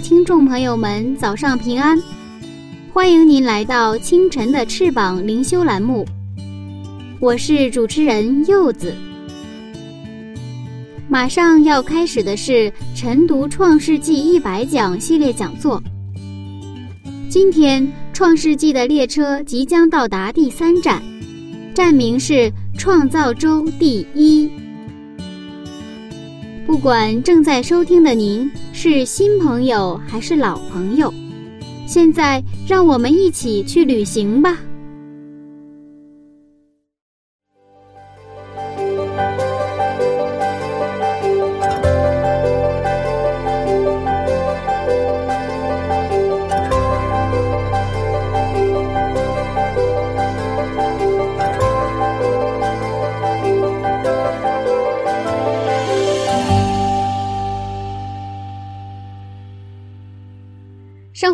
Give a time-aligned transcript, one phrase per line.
[0.00, 2.00] 听众朋友们，早上平安！
[2.92, 6.06] 欢迎您来到清晨的翅膀灵修栏目，
[7.18, 8.94] 我是主持人柚子。
[11.08, 15.82] 马上要开始的是晨读《创世纪》一百讲系列讲座。
[17.28, 21.02] 今天《创世纪》的列车即将到达第三站，
[21.74, 24.48] 站名是创造周第一。
[26.66, 28.48] 不管正在收听的您
[28.80, 31.12] 是新朋友还是老朋友。
[31.84, 34.56] 现在，让我们一起去旅行吧。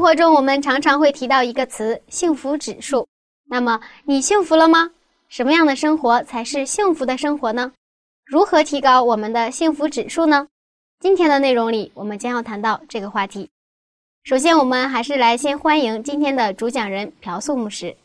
[0.05, 3.09] 活中，我们常常会提到一个词“幸福指数”。
[3.49, 4.91] 那么，你幸福了吗？
[5.31, 7.73] 什么样的生活才是幸福的生活呢？
[8.27, 10.47] 如何提高我们的幸福指数呢？
[11.01, 13.49] 今天的内容里，我们将要谈到这个话题。
[14.25, 17.97] 首先，我们还是来先欢迎今天的主讲人朴素牧师。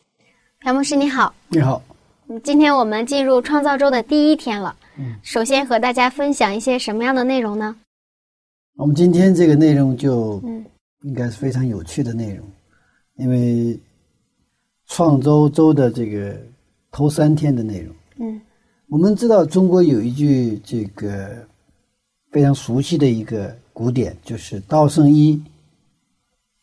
[0.60, 1.34] 朴牧师，你好。
[1.48, 1.82] 你好。
[2.42, 4.74] 今天我们进入创造周的第一天了。
[4.96, 5.16] 嗯。
[5.22, 7.76] 首先和大家分享一些什么样的内容呢？
[8.78, 10.64] 我们今天这个内容就嗯。
[11.02, 12.46] 应该是非常有趣的内容，
[13.16, 13.78] 因为
[14.86, 16.36] 创周周的这个
[16.90, 17.94] 头三天的内容。
[18.18, 18.40] 嗯，
[18.88, 21.46] 我们知道中国有一句这个
[22.30, 25.42] 非常熟悉的一个古典，就是“道生一，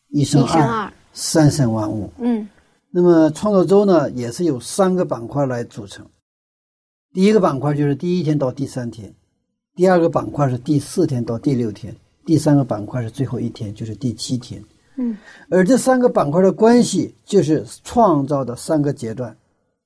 [0.09, 2.11] 一生二，三生万物”。
[2.19, 2.47] 嗯，
[2.91, 6.05] 那么创造周呢，也是由三个板块来组成。
[7.13, 9.11] 第一个板块就是第一天到第三天，
[9.73, 11.95] 第二个板块是第四天到第六天。
[12.27, 14.61] 第三个板块是最后一天，就是第七天。
[14.97, 15.17] 嗯，
[15.49, 19.33] 而这三个板块的关系就是创造的三个阶段，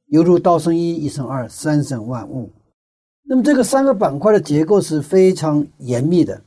[0.07, 2.49] 犹如道生一，一生二，三生万物。
[3.21, 6.41] 那么这个三个板块的结构是非常严密的，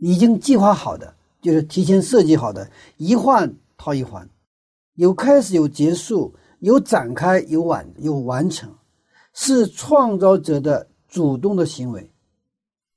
[0.00, 4.28] 已经计划好的，就是提前设计好的，一环套一环，
[4.96, 8.68] 有开始有结束，有展开有完有完成，
[9.32, 12.10] 是创造者的主动的行为。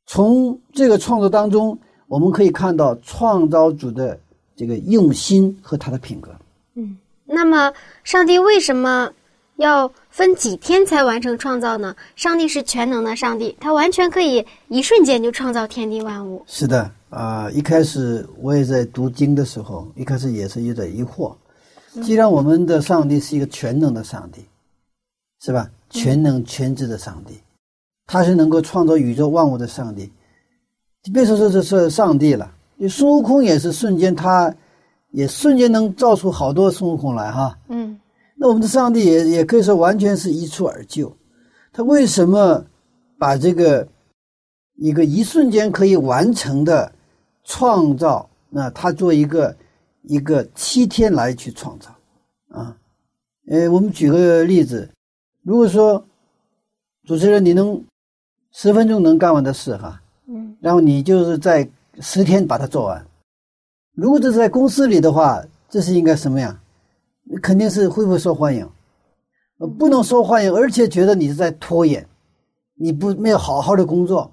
[0.07, 1.77] 从这个创作当中。
[2.13, 4.19] 我们可以看到创造主的
[4.55, 6.29] 这个用心和他的品格。
[6.75, 9.11] 嗯，那么上帝为什么
[9.55, 11.95] 要分几天才完成创造呢？
[12.15, 16.43] 上帝是全能的上帝，他完全可以一瞬间就创造天地万物。
[16.45, 21.33] 是的，啊，一开始我也在读经的时候，一开始也是有点疑惑。
[22.03, 24.45] 既然我们的上帝是一个全能的上帝，
[25.41, 25.67] 是吧？
[25.89, 27.39] 全能全知的上帝，
[28.05, 30.11] 他是能够创造宇宙万物的上帝。
[31.11, 34.55] 别说说这是上帝了，你孙悟空也是瞬间，他
[35.11, 37.57] 也瞬间能造出好多孙悟空来哈。
[37.67, 37.99] 嗯，
[38.35, 41.13] 那我们的上帝也也可以说完全是一蹴而就。
[41.73, 42.63] 他为什么
[43.17, 43.85] 把这个
[44.75, 46.89] 一个一瞬间可以完成的
[47.43, 49.53] 创造，那他做一个
[50.03, 51.89] 一个七天来去创造
[52.49, 52.77] 啊？
[53.49, 54.89] 呃，我们举个例子，
[55.41, 56.05] 如果说
[57.05, 57.83] 主持人你能
[58.53, 59.99] 十分钟能干完的事哈。
[60.63, 61.69] 然后你就是在
[61.99, 63.05] 十天把它做完。
[63.95, 66.57] 如果这是在公司里的话，这是应该什么呀？
[67.41, 68.65] 肯定是会不会受欢迎？
[69.77, 72.07] 不能受欢迎，而且觉得你是在拖延，
[72.75, 74.31] 你不没有好好的工作。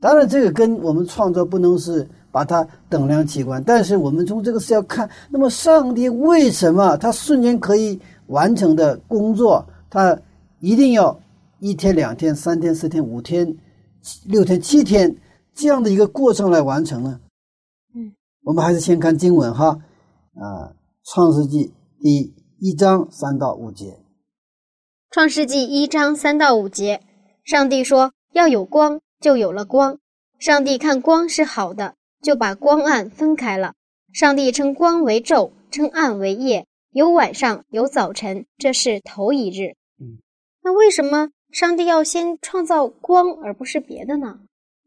[0.00, 3.62] 当然，这个跟我们创作不能是把它等量齐观。
[3.62, 7.96] 但是我们从这个是要看，那么上帝为什么他瞬间可以
[8.26, 10.18] 完成的工作，他
[10.58, 11.16] 一定要
[11.60, 13.56] 一天、两天、三天、四天、五天？
[14.26, 15.14] 六天、七天
[15.58, 17.20] 这样的一个过程来完成呢？
[17.92, 18.14] 嗯，
[18.44, 19.80] 我们还是先看经文哈。
[20.36, 20.70] 啊，
[21.02, 21.66] 《创世纪》
[22.00, 23.86] 第一章三到五节，
[25.10, 27.02] 《创世纪》一章三到五节，
[27.42, 29.98] 上帝说要有光，就有了光。
[30.38, 33.74] 上帝看光是好的，就把光暗分开了。
[34.12, 36.68] 上帝称光为昼，称暗为夜。
[36.92, 39.74] 有晚上，有早晨，这是头一日。
[40.00, 40.22] 嗯，
[40.62, 44.38] 那为什么上帝要先创造光，而不是别的呢？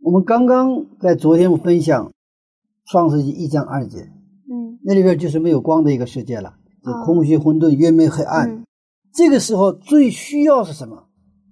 [0.03, 2.07] 我们刚刚在昨天分享
[2.85, 3.99] 《创世纪》一章二节，
[4.49, 8.49] 嗯，那里边就是没有光的一个世界了，就哦空虚、混沌、渊昧、黑暗。
[8.49, 8.65] 嗯
[9.13, 11.03] 这个时候最需要是什么？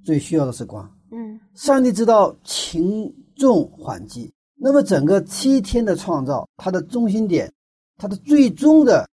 [0.02, 0.90] 最需要的是光。
[1.12, 7.52] 嗯上帝知道轻重缓急，那么整个七天的创造，它的中心点，
[7.98, 9.06] 它的最终的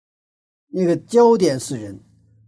[0.69, 1.99] 那个焦点是人，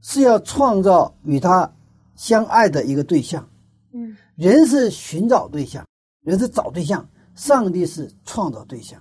[0.02, 1.68] 是要创造与他
[2.14, 3.48] 相爱的一个对象。
[3.92, 5.82] 嗯人是寻找对象，
[6.26, 9.00] 人是找对象，上帝是创造对象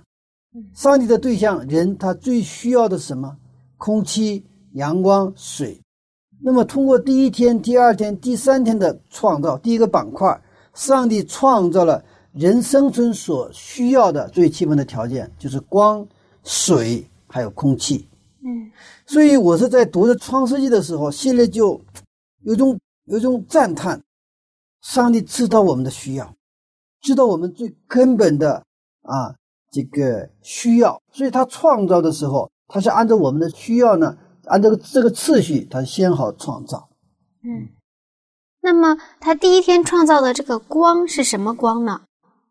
[0.54, 0.64] 嗯。
[0.72, 3.36] 上帝的对象，人他最需要的是什么？
[3.76, 5.82] 空气、阳光、水。
[6.40, 10.40] 那么，通过第一天、第二天、第三天的创造，第一个板块，
[10.74, 16.06] 上帝创造了人生存所需要的最基本的条件，就是光、
[16.44, 18.08] 水还有空气。
[18.44, 18.70] 嗯
[19.04, 21.80] 所以我是在读着《创世纪》的时候，心里就
[22.42, 24.00] 有种有种赞叹：
[24.82, 26.35] 上帝知道我们的需要，
[27.06, 28.60] 知道我们最根本的
[29.02, 29.32] 啊
[29.70, 34.16] 这个需要，所以他创造的时候，他是按照我们的需要呢，
[34.46, 36.88] 按照这个次序，他先好创造。
[37.44, 37.68] 嗯。
[38.60, 42.00] 那么，他第一天创造的这个光是什么光呢？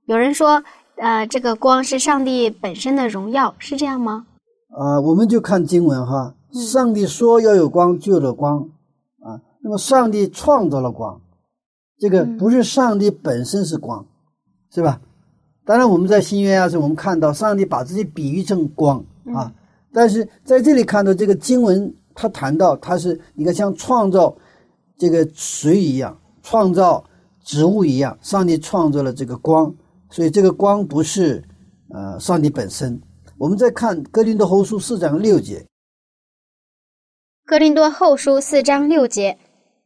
[0.05, 0.63] 有人说，
[0.95, 4.25] 呃，这个光是上帝本身的荣耀，是这样吗？
[4.69, 8.61] 啊，我们就看经文哈，嗯上帝说要有光，就有了光
[9.19, 9.41] 啊。
[9.61, 11.19] 那么上帝创造了光，
[11.99, 14.05] 这个嗯不是上帝本身是光，
[14.75, 14.99] 是吧？
[15.63, 19.51] 当然，我们在新约啊，是我们看到上帝把自己比喻成光啊，
[19.93, 24.35] 但是在这里看到这个经文，他谈到他是你看像创造
[24.97, 27.03] 这个水一样，创造
[27.41, 29.73] 植物一样，上帝创造了这个光，
[30.09, 31.41] 所以这个光不是
[31.89, 33.01] 呃上帝本身。
[33.37, 35.65] 我们再看哥林多后书四章六节，
[37.45, 39.39] 哥林多后书四章六节，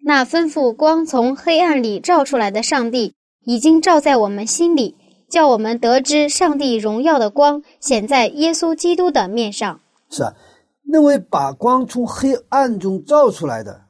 [0.03, 3.13] 那吩咐光从黑暗里照出来的上帝，
[3.45, 4.95] 已经照在我们心里，
[5.29, 9.79] 叫我们得知上帝荣耀的光显在耶稣基督的面上。
[10.09, 10.33] 是啊？
[10.91, 13.81] 那位把光从黑暗中照出来的，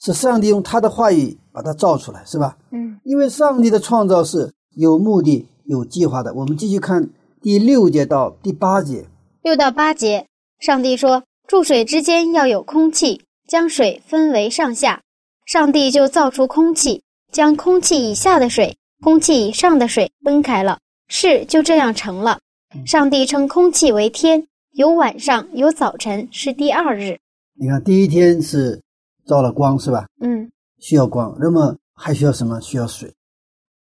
[0.00, 2.56] 是上帝用他的话语把它照出来，是吧？
[2.70, 6.32] 嗯因为上帝的创造是有目的、有计划的。
[6.34, 7.10] 我们继续看
[7.42, 9.06] 第六节到第八节，
[9.42, 10.26] 六到八节，
[10.60, 15.00] 上帝说：注水之间要有空气，将水分为上下。
[15.46, 20.78] 上帝就造出空气，将空气以下的水、空气以上的水分开了，
[21.08, 22.38] 事就这样成了。
[22.86, 27.18] 上帝称空气为天，有晚上，有早晨，是第二日。
[27.54, 28.80] 你看第一天是
[29.26, 30.06] 照了光，是吧？
[30.20, 32.60] 嗯需要光，那么还需要什么？
[32.60, 33.12] 需要水，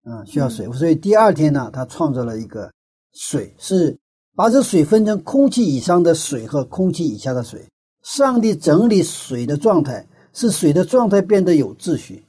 [0.04, 0.72] 啊，需要水。
[0.72, 2.72] 所以第二天呢，他创造了一个
[3.14, 3.98] 水，是
[4.36, 7.64] 把这水分成空气以上的水和空气以下的水。
[8.02, 12.24] 上帝整理水的状态，使水的状态变得有秩序，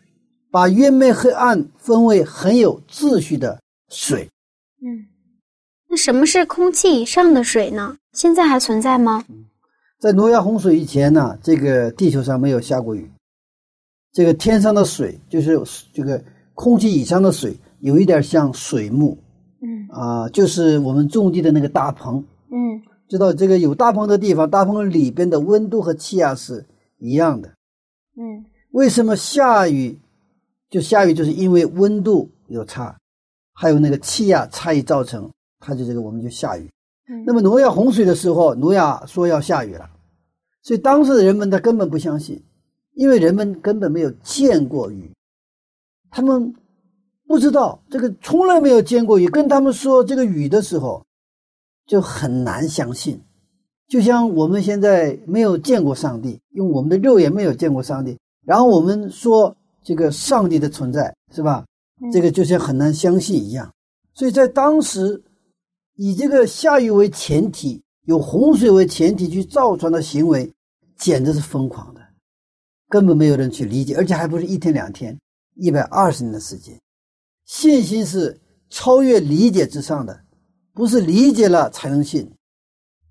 [0.50, 4.29] 把渊昧黑暗分为很有秩序的水。
[4.82, 5.06] 嗯，
[5.88, 7.97] 那什么是空气以上的水呢？
[8.12, 9.25] 现在还存在吗？
[9.99, 13.10] 在挪亚洪水以前呢，这个地球上没有下过雨。
[14.13, 15.60] 这个天上的水，就是
[15.93, 16.22] 这个
[16.55, 19.17] 空气以上的水，有一点像水幕
[19.63, 22.25] 嗯啊、就是我们种地的那个大棚。
[22.51, 26.65] 嗯知道这个有大棚的地方，大棚里边的温度和气压是
[26.98, 27.48] 一样的。
[28.17, 29.98] 嗯为什么下雨
[30.70, 32.96] 就下雨，就是因为温度有差，
[33.55, 36.70] 还有那个气压差异造成，它就这个我们就下雨。
[37.08, 37.24] 嗯。
[37.27, 39.91] 那么挪亚洪水的时候，挪亚说要下雨了，
[40.62, 42.41] 所以当时的人们他根本不相信，
[42.94, 45.10] 因为人们根本没有见过雨，
[46.10, 46.55] 他们
[47.27, 51.05] 不知道这个从来没有见过雨，跟他们说这个雨的时候，
[51.86, 53.20] 就很难相信。
[53.89, 61.65] 就像我们现在没有见过上帝，用我们的肉眼没有见过上帝，然后我们说这个上帝的存在是吧？
[62.03, 63.70] 嗯这个就像很难相信一样。
[64.15, 65.22] 所以在当时，
[65.96, 70.51] 以这个下雨为前提，有洪水为前提去造船的行为，
[70.96, 72.01] 简直是疯狂的，
[72.89, 75.19] 根本没有人去理解，而且还不是一天两天，
[75.56, 76.79] 一百二十年的时间。
[77.44, 80.25] 信心是超越理解之上的，
[80.72, 82.31] 不是理解了才能信，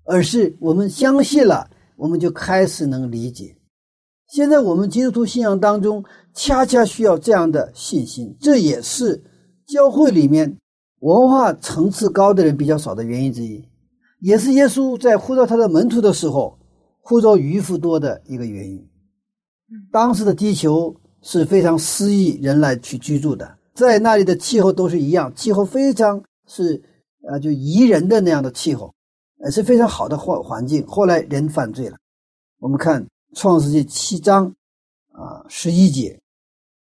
[0.04, 3.56] 而是我们相信了，我们就开始能理解。
[4.30, 9.20] 现在我们基督徒信仰当中，恰恰需要这样的信心，这也是
[9.66, 10.56] 教会里面
[11.00, 13.64] 文化层次高的人比较少的原因之一，
[14.20, 16.56] 也是耶稣在呼召他的门徒的时候，
[17.00, 18.88] 呼召渔夫多的一个原因。
[19.90, 26.80] 当时的地球是非常适宜人来去居住的，在那里的气候都是一样，气候非常是
[27.28, 28.94] 啊、就宜人的那样的气候，
[29.42, 30.86] 呃是非常好的环环境。
[30.86, 31.96] 后来人犯罪了，
[32.60, 34.54] 我们看创世纪七章
[35.12, 36.18] 啊十一节。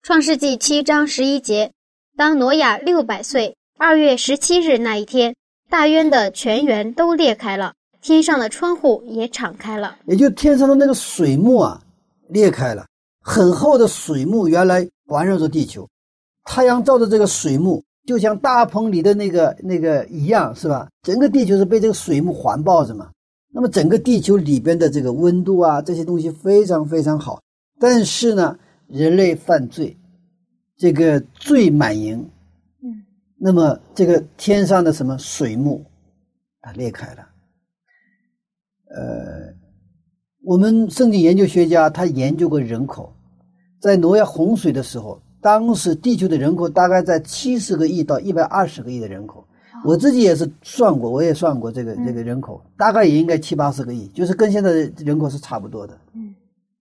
[0.03, 1.73] 创世纪七章十一节，
[2.17, 5.35] 当挪亚六百岁二月十七日那一天，
[5.69, 9.99] 大渊的泉源都裂开了，天上的窗户也敞开了。
[10.07, 11.83] 也就天上的那个水幕啊
[12.29, 12.87] 裂开了，
[13.21, 15.89] 很厚的水幕原来环绕着地球，
[16.45, 20.89] 太阳照着这个水幕，就像大棚里的那个那个一样，是吧？
[21.03, 23.11] 整个地球是被这个水幕环抱着嘛。
[23.57, 27.41] 那么整个地球里边的这个温度啊，这些东西非常非常好。
[27.81, 29.97] 但是呢，人类犯罪，
[30.77, 32.19] 这个罪满盈，
[32.83, 33.03] 嗯，
[33.39, 35.83] 那么这个天上的什么水幕，
[36.61, 37.27] 它裂开了。
[38.95, 39.55] 呃，
[40.43, 43.11] 我们圣经研究学家他研究过人口，
[43.81, 49.49] 在挪亚洪水的时候，当时地球的人口大概在七十个亿到一百二十个亿的人口。
[49.85, 55.99] 我自己也是算过，我也算过这个这个人口，大概也应该七八十个亿，就是跟现在的人口是差不多的。
[56.15, 56.35] 嗯，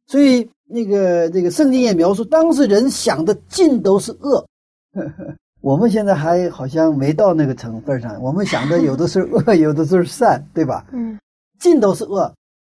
[0.07, 4.45] 所以那个这个圣经也描述，当时人想的尽都是恶。
[5.61, 10.85] 我们现在还好像没到那个成分上，我们想的有的是恶， 有的是善，对吧？
[10.91, 11.19] 嗯，
[11.59, 12.31] 尽都是恶。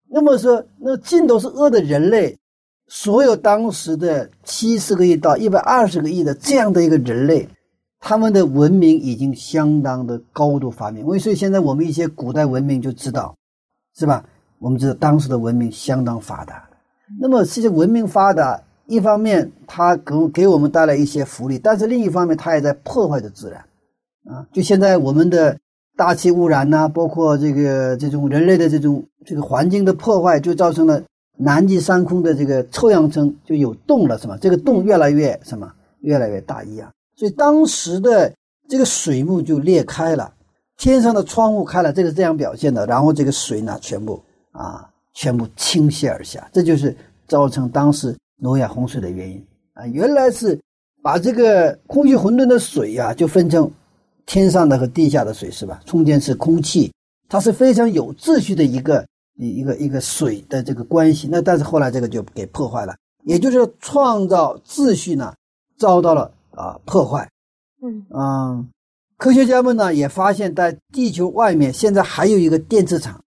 [0.09, 2.37] 那么说，那尽都是恶的人类，
[2.87, 7.49] 所有当时的七十个亿到一百二十个亿的这样的一个人类。
[8.05, 13.33] 他们的文明已经相当的高度发明，所以现在我们一些古代文明就知道，
[13.95, 14.25] 是吧？
[14.59, 16.67] 我们知道当时的文明相当发达。
[17.21, 23.61] 那么这些文明发达，一方面它给给我们带来一些福利，但是另一方面它也在破坏着自然。
[24.25, 25.57] 啊，就现在我们的
[25.95, 31.01] 大气污染呐，包括这个这种人类的这种这个环境的破坏，就造成了
[31.37, 34.37] 南极山空的这个臭氧层就有洞了，是吗？
[34.41, 35.71] 这个洞越来越什么？
[36.01, 36.91] 越来越大一样。
[37.15, 38.33] 所以当时的
[38.67, 40.33] 这个水幕就裂开了，
[40.77, 42.85] 天上的窗户开了，这个这样表现的。
[42.87, 46.95] 然后这个水呢，全部啊，全部倾泻而下，这就是
[47.27, 49.85] 造成当时挪亚洪水的原因啊。
[49.87, 50.59] 原来是
[51.03, 53.69] 把这个空气混沌的水呀，就分成
[54.25, 55.79] 天上的和地下的水，是吧？
[55.85, 56.91] 中间是空气，
[57.29, 59.05] 它是非常有秩序的一个
[59.35, 61.27] 一一个一个水的这个关系。
[61.29, 65.33] 那但是后来这个就给破坏了，也就是创造秩序呢，
[65.77, 66.31] 遭到了。
[66.55, 67.29] 啊，破坏，
[67.81, 68.69] 嗯嗯，
[69.17, 73.21] 科学家们呢也发现，在地球外面现在还有一个电磁场，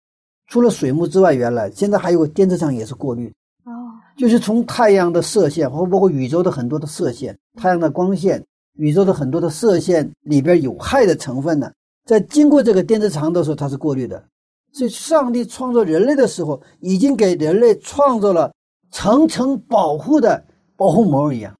[0.48, 3.34] 除了水幕之外，原来现在还有个电磁场也是过滤，
[3.65, 3.72] 哦，
[4.15, 8.44] 就是从太阳的射线，或包括宇宙的很多的射线，太阳的光线，
[8.77, 11.72] 宇宙的很多的射线里边有害的成分呢，
[12.05, 14.24] 在经过这个电磁场的时候，它是过滤的。
[14.72, 18.53] 所以，上帝创造人类的时候，已经给人类创造了
[18.91, 21.55] 层层保护的保护膜一样，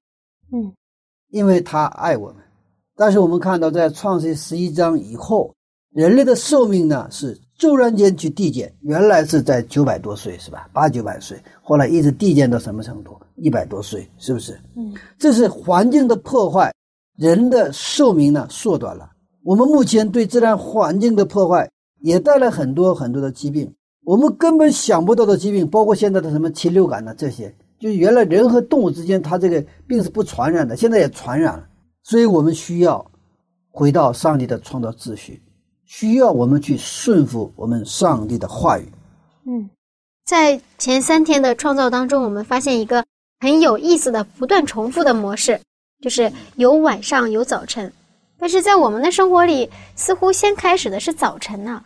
[0.52, 0.72] 嗯。
[1.36, 2.36] 因为他爱我们，
[2.96, 5.54] 但是我们看到，在创世十一章以后，
[5.92, 10.66] 人类的寿命呢是骤然间去递减，原来是在九百多岁，是吧？
[10.72, 13.14] 八九百岁，后来一直递减到什么程度？
[13.34, 14.58] 一百多岁，是不是？
[14.76, 16.72] 嗯，这是环境的破坏，
[17.18, 19.10] 人的寿命呢缩短了。
[19.44, 23.70] 我们目前对自然环境的破坏，也带来很多很多的疾病，
[24.06, 27.54] 我们根本想不到的疾病，包括现在的什么禽流感呢这些。
[27.78, 31.66] 就原来人和动物之间，它这个病是不传染的，现在也传染了，
[32.02, 33.04] 所以我们需要
[33.70, 35.42] 回到上帝的创造秩序，
[35.84, 38.88] 需要我们去顺服我们上帝的话语。
[39.46, 39.68] 嗯，
[40.24, 43.04] 在前三天的创造当中，我们发现一个
[43.40, 45.60] 很有意思的不断重复的模式，
[46.00, 47.92] 就是有晚上有早晨，
[48.38, 51.82] 但是在我们的生活里，似乎先开始的是早晨呢。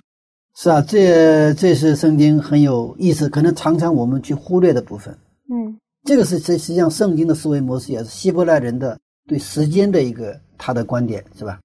[0.55, 5.17] 是啊，这这是圣经很有意思，可能常常我们去忽略的部分。
[5.53, 11.59] 嗯，这个是实实际上圣经的思维模式，也是希伯来人的对时间的一个他的观点，是吧？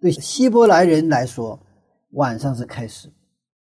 [0.00, 1.58] 对希伯来人来说，
[2.10, 3.08] 晚上是开始；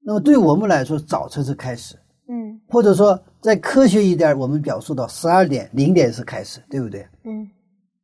[0.01, 1.95] 那么对我们来说，早晨是开始。
[2.27, 7.07] 嗯，或者说再科学一点，我们表述到十二点零点是开始，对不对？
[7.23, 7.47] 嗯。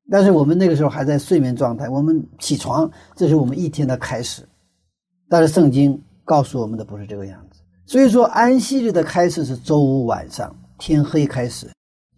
[0.10, 4.48] 但是我们那个时候还在睡眠状态，我们起床，这是我们一天的开始。
[5.28, 10.56] 但是圣经告诉我们的不是这个样子，所以说安息日的开始是周五晚上。
[10.82, 11.68] 天黑开始，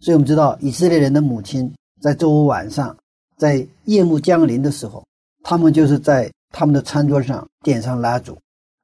[0.00, 2.96] 所以我们知道以色列人的母亲在周五晚上，
[3.36, 5.06] 在夜幕降临的时候，
[5.42, 8.38] 他们就是在他们的餐桌上点上蜡烛，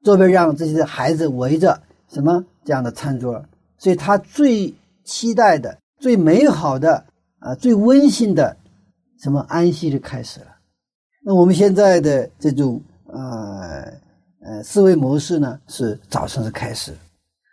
[0.04, 1.80] 这边让这些孩子围着
[2.12, 3.42] 什么这样的餐桌，
[3.78, 4.72] 所以他最
[5.02, 7.02] 期待的、最美好的
[7.38, 8.54] 啊、最温馨的
[9.22, 10.46] 什么安息就开始了。
[11.24, 13.82] 那我们现在的这种呃
[14.42, 16.92] 呃思维模式呢，是早上是开始。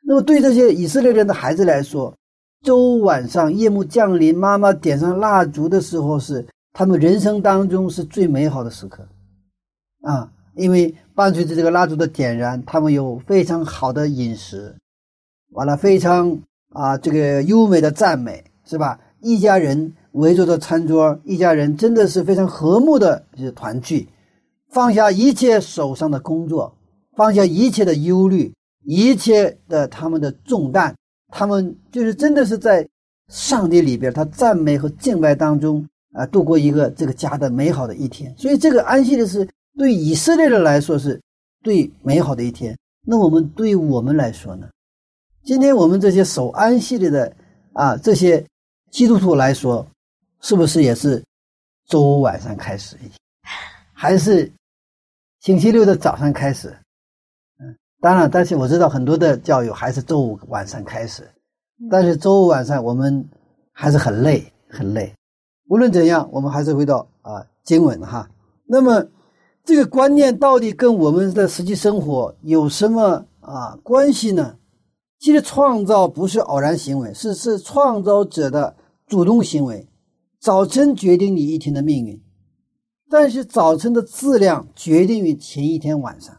[0.09, 2.13] 那么，对这些以色列人的孩子来说，
[2.63, 9.07] 周晚上夜幕降临，妈妈点上蜡烛的时候，是他们人生当中是最美好的时刻，
[10.01, 14.75] 啊，因为伴随着这个蜡烛的点燃，他们有非常好的饮食，
[15.51, 16.39] 完了非常
[16.73, 18.99] 啊，这个优美的赞美，是吧？
[19.21, 23.23] 一家人围坐着餐桌，一家人真的是非常和睦的
[23.55, 24.07] 团聚，
[24.69, 26.75] 放下一切手上的工作，
[27.15, 30.95] 放下一切的忧虑，一切的他们的重担，
[31.29, 32.87] 他们就是真的是在
[33.29, 38.33] 上帝里边，他赞美和敬拜当中啊，度过一个这个家的美好的一天。
[38.37, 41.21] 所以，这个安息日是对以色列人来说是
[41.63, 42.77] 最美好的一天。
[43.05, 44.67] 那我们对于我们来说呢？
[45.43, 47.33] 今天我们这些守安息日的
[47.73, 48.43] 啊，这些
[48.91, 49.85] 基督徒来说，
[50.41, 51.23] 是不是也是
[51.87, 52.95] 周五晚上开始，
[53.93, 54.51] 还是
[55.39, 56.75] 星期六的早上开始？
[58.07, 61.29] 嗯，当然，但是我知道很多的教友还是周五晚上开始，
[61.91, 63.27] 但是周五晚上我们
[63.73, 65.13] 还是很累，很累。
[65.67, 68.29] 无论怎样，我们还是回到啊经文哈。
[68.65, 69.05] 那么
[69.65, 74.55] 这个观念到底跟我们的实际生活有什么啊关系呢？
[75.19, 78.73] 其实创造不是偶然行为，是是创造者的
[79.05, 79.85] 主动行为。
[80.39, 82.21] 早晨决定你一天的命运，
[83.09, 86.36] 但是早晨的质量决定于前一天晚上。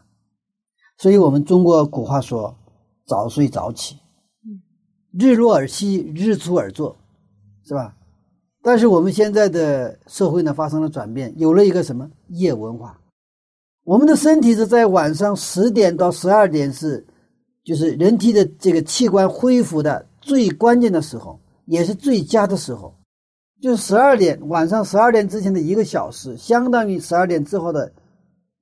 [0.99, 2.55] 所以我们中国古话说
[3.07, 3.97] ：“早睡早起，
[5.11, 6.95] 日落而息，日出而作，
[7.65, 7.95] 是吧？”
[8.61, 12.99] 但是我们现在的社会呢，发生了转变，有了一个什么夜文化？
[13.83, 17.03] 我们的身体是在晚上十点到十二点是。
[17.61, 22.91] 就是人体的这个器官恢复的最关键的时候，也是最佳的时候，
[23.61, 27.91] 就是十二点晚上十二点之前的一个小时，相当于十二点之后的，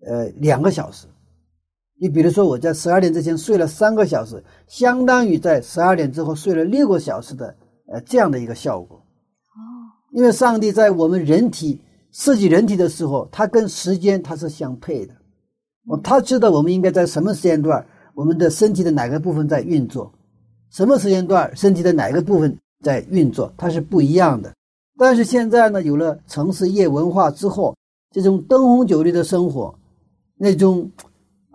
[0.05, 1.07] 呃两个小时。
[1.99, 7.55] 你比如说，我在十二点之前睡了三个小时，相当于在十二点之后睡了六个小时的，
[7.87, 8.97] 呃这样的一个效果。
[8.97, 9.59] 哦，
[10.11, 15.13] 因为上帝在我们人体设计人体的时候，它跟时间它是相配的，
[15.87, 17.85] 哦，他知道我们应该在什么时间段。
[18.13, 20.11] 我们的身体的哪个部分在运作？
[20.71, 23.53] 什么时间段身体的哪个部分在运作？
[23.55, 24.51] 它是不一样的。
[24.97, 27.75] 但是现在呢，有了城市夜文化之后，
[28.11, 29.73] 这种灯红酒绿的生活，
[30.35, 30.89] 那种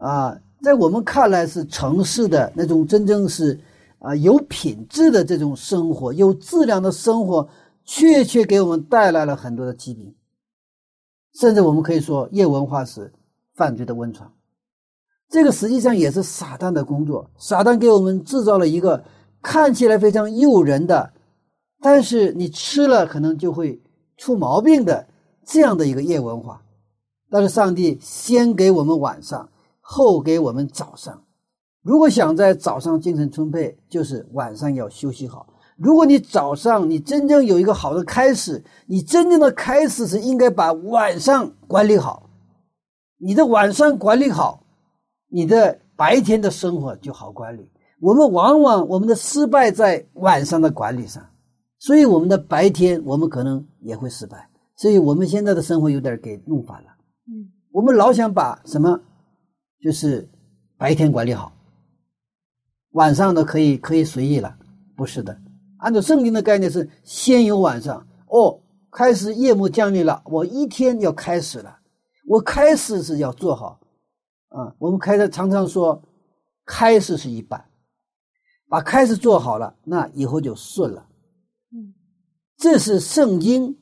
[0.02, 3.58] 啊，在我们看来是城市的那种真正是
[4.00, 7.48] 啊有品质的这种生活，有质量的生活，
[7.84, 10.12] 确确给我们带来了很多的疾病。
[11.38, 13.12] 甚至我们可以说，夜文化是
[13.54, 14.30] 犯罪的温床。
[15.30, 17.30] 这个实际上也是撒旦的工作。
[17.38, 19.04] 撒旦给我们制造了一个
[19.40, 21.12] 看起来非常诱人的，
[21.80, 23.80] 但是你吃了可能就会
[24.16, 25.06] 出毛病的
[25.46, 26.60] 这样的一个夜文化。
[27.30, 29.48] 但是上帝先给我们晚上，
[29.92, 31.22] 后给我们早上。
[31.82, 35.46] 如果想在早上精神充沛，就是晚上要休息好。
[35.76, 42.30] 如果你早上你真正有一个好的开始，你真正的开始是应该把晚上管理好。
[43.18, 44.60] 你的晚上管理好。
[45.34, 47.66] 你的白天的生活就好管理。
[48.00, 51.24] 我们往往我们的失败在晚上的管理上，
[51.78, 54.48] 所以我们的白天我们可能也会失败。
[54.76, 56.88] 所以我们现在的生活有点给弄反了。
[57.28, 59.00] 嗯，我们老想把什么，
[59.82, 60.28] 就是
[60.78, 61.52] 白天管理好，
[62.92, 64.56] 晚上的可以可以随意了。
[64.96, 65.36] 不是的，
[65.78, 68.06] 按照圣经的概念是先有晚上。
[68.28, 68.60] 哦，
[68.92, 71.80] 开始夜幕降临了，我一天要开始了，
[72.28, 73.80] 我开始是要做好。
[74.48, 76.00] 啊，我们开始常常说，
[76.64, 77.64] 开始是一半，
[78.68, 81.06] 把开始做好了，那以后就顺了。
[81.72, 81.92] 嗯，
[82.56, 83.76] 这是圣经，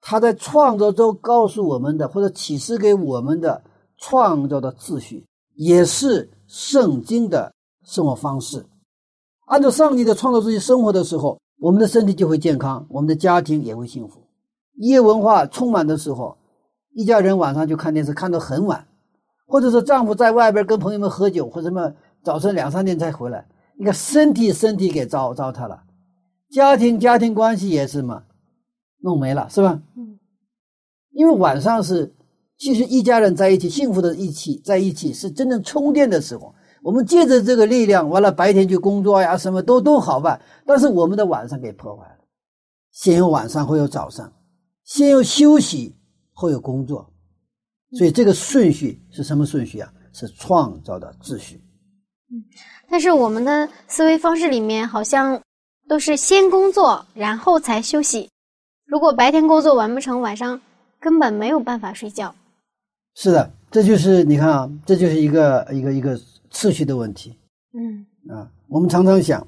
[0.00, 3.62] 他在创造中告诉我们的，或者启示给我们的
[3.98, 7.52] 创造的秩序，也是圣经的
[7.84, 8.64] 生活方式。
[9.46, 14.20] 按照上帝的创造秩序生活的时候，我们的身体就会健康，我们的家庭也会幸福。
[14.74, 16.36] 夜文化充满的时候，
[16.94, 18.86] 一家人晚上就看电视，看到很晚。
[19.50, 21.90] 或者是丈夫在外边跟朋友们喝酒，或什么
[22.22, 25.82] 早晨两三点才回来，你看身体身体给糟糟蹋了，
[26.50, 28.24] 家庭家庭关系也是嘛，
[29.00, 29.80] 弄没了是吧？
[29.96, 30.18] 嗯，
[31.12, 32.14] 因为晚上是
[32.58, 42.18] 其实一家人在一起幸福的一起在一起是真正充电的时候，我们借着这个力量，完了白天去工作呀，什么都都好办，但是我们的晚上给破坏了，
[42.90, 44.32] 先有晚上后有早上，
[44.84, 45.96] 先有休息
[46.32, 47.08] 后有工作。
[47.96, 49.90] 所以这个顺序是什么顺序啊？
[50.12, 51.62] 是创造的秩序。
[52.30, 52.42] 嗯，
[52.90, 55.40] 但是我们的思维方式里面好像
[55.88, 58.28] 都是先工作，然后才休息。
[58.84, 60.60] 如果白天工作完不成，晚上
[60.98, 62.34] 根本没有办法睡觉。
[63.20, 66.16] 是的，这就是你看啊，这就是一个一个一个
[66.52, 67.36] 次序的问题。
[67.74, 69.44] 嗯啊，我们常常想，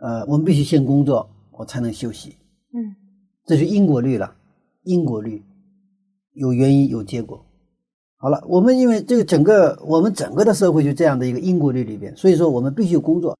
[0.00, 2.36] 呃，我们必须先工作，我才能休息。
[2.74, 2.94] 嗯，
[3.46, 4.36] 这是因果律了，
[4.82, 5.42] 因果律。
[6.34, 7.42] 有原因有结果，
[8.18, 13.34] 好了，我们因为这个整个我们整个的社会就这样的一个因果律里边，所以说我们必须工作。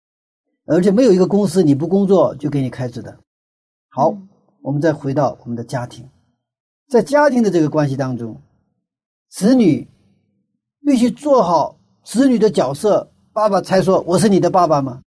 [0.64, 3.14] 而且没有一个公司你不工作就给你开支的。
[3.90, 4.28] 好，嗯
[4.62, 6.09] 我们再回到我们的家庭，
[6.88, 8.40] 在家庭的这个关系当中，
[9.35, 9.88] 子女
[10.87, 15.03] 必须做好子女的角色，爸爸才说我是你的爸爸吗？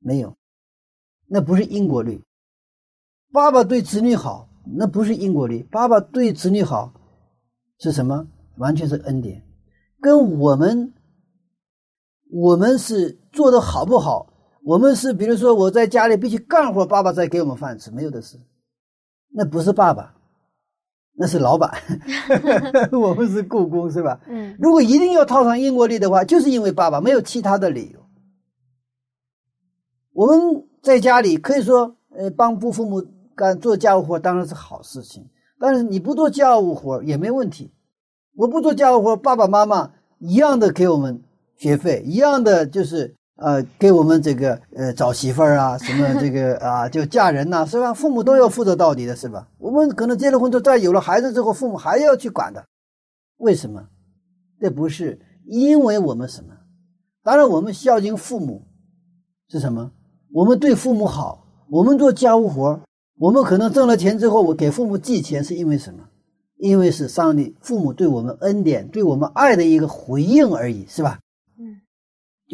[0.00, 0.36] 没有，
[1.28, 2.20] 那不是因果律。
[3.32, 5.62] 爸爸对子女好，那不是因果律。
[5.70, 6.92] 爸爸对子女好
[7.78, 8.26] 是什么？
[8.56, 9.40] 完全是恩典，
[10.00, 10.92] 跟我们
[12.32, 14.26] 我们是做的好不好？
[14.64, 18.36] 我们是比如说我在家里必须干活，爸爸才给我们饭吃，没有的事。
[19.28, 20.12] 那不是爸爸，
[21.16, 21.70] 那是老板。
[22.92, 24.20] 我们是雇工，是吧？
[24.28, 28.00] 嗯如果一定要套上英国力的话，就是因为爸爸，没有其他的理由。
[30.12, 37.72] 我们在家里可以说，呃，帮父父母干做家务活当然是好事情，但是你不做家务活也没问题。
[38.36, 41.22] 我不做家务活，爸爸妈妈一样的给我们
[41.56, 47.92] 学费，一样的就是呃给我们这个呃找媳妇儿啊， 什么这个啊就嫁人呐、是吧？
[47.92, 49.48] 父母都要负责到底的，是吧？
[49.58, 52.64] 我们可能结了婚之后，再有了孩子之后，父母还要去管的，
[53.38, 53.88] 为什么？
[54.60, 56.54] 这不是因为我们什么？
[57.22, 58.62] 当然，我们孝敬父母
[59.48, 59.90] 是什么？
[60.32, 62.80] 我们对父母好，我们做家务活，
[63.18, 66.04] 我们可能挣了钱之后，我给父母寄钱，是因为什么？
[66.56, 71.18] 因为是上帝父母对我们恩典、对我们爱的一个回应而已，是吧？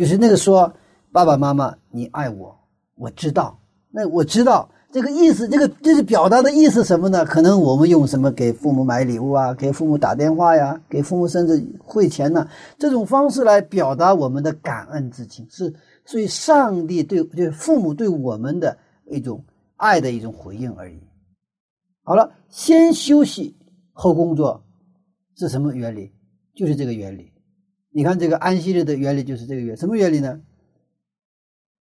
[0.00, 0.72] 就是那个说
[1.12, 2.58] 爸爸妈妈，你爱我，
[2.94, 3.60] 我知道。
[3.90, 7.22] 那我知道这个意思，这个这是表达的意思什么呢？
[7.22, 15.70] 可能我们用什么给父母买礼物啊，给父母打电话呀，给父母甚至汇钱呢、这种方式来表达我们的感恩之情，是
[16.06, 18.78] 所以上帝对就是父母对我们的
[19.10, 19.44] 一种
[19.76, 20.98] 爱的一种回应而已。
[22.04, 23.54] 好了，先休息
[23.92, 24.64] 后工作
[25.36, 26.10] 是什么原理？
[26.54, 27.30] 就是这个原理。
[27.92, 30.40] 你看这个安息日的原理就是这个原什么原理呢？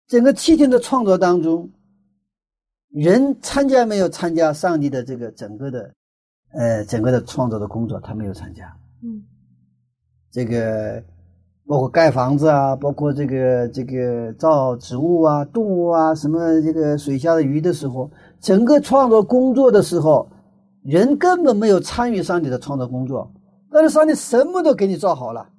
[0.08, 1.70] 整个七天的创作当中，
[2.90, 5.94] 人参加没有参加上帝的这个整个的，
[6.54, 8.66] 呃，整个的创作的工作，他没有参加。
[9.04, 9.24] 嗯
[10.32, 11.04] 这个
[11.68, 20.28] 包括盖房子啊，包括这个这个造植物啊、动物啊，什么这个水下的鱼的时候，整个创作工作的时候，
[20.84, 23.32] 人根本没有参与上帝的创作工作，
[23.72, 25.50] 但是上帝什么都给你造好了，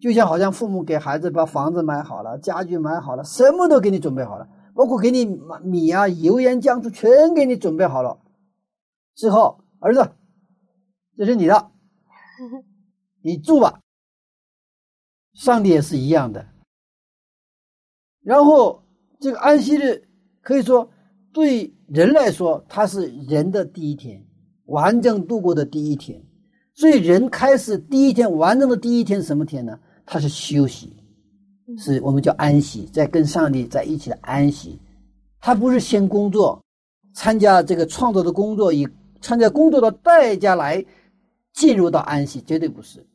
[0.00, 5.26] 就像好像父母给孩子把房子买好了，家具买好了，什么都给你准备好了，包括给你
[5.62, 8.20] 米啊、油盐酱醋全给你准备好了，
[9.14, 10.08] 之后儿子，
[11.16, 11.70] 这是你的，
[13.22, 13.80] 你住吧。
[15.34, 16.46] 上帝也是一样的。
[18.22, 18.82] 然后
[19.20, 20.08] 这个安息日
[20.40, 20.90] 可以说
[21.32, 24.26] 对人来说，它是人的第一天，
[24.66, 26.20] 完整度过的第一天。
[26.74, 29.78] 所以人开始第一天完整的第一天什么天呢？
[30.10, 30.90] 它是休息，
[31.76, 34.78] 是我们叫安息，在跟上帝在一起的安息。
[35.38, 36.64] 他不是先工作，
[37.12, 38.88] 参加这个创作的工作，以
[39.20, 40.82] 参加工作的代价来
[41.52, 43.06] 进入到安息，绝对不是。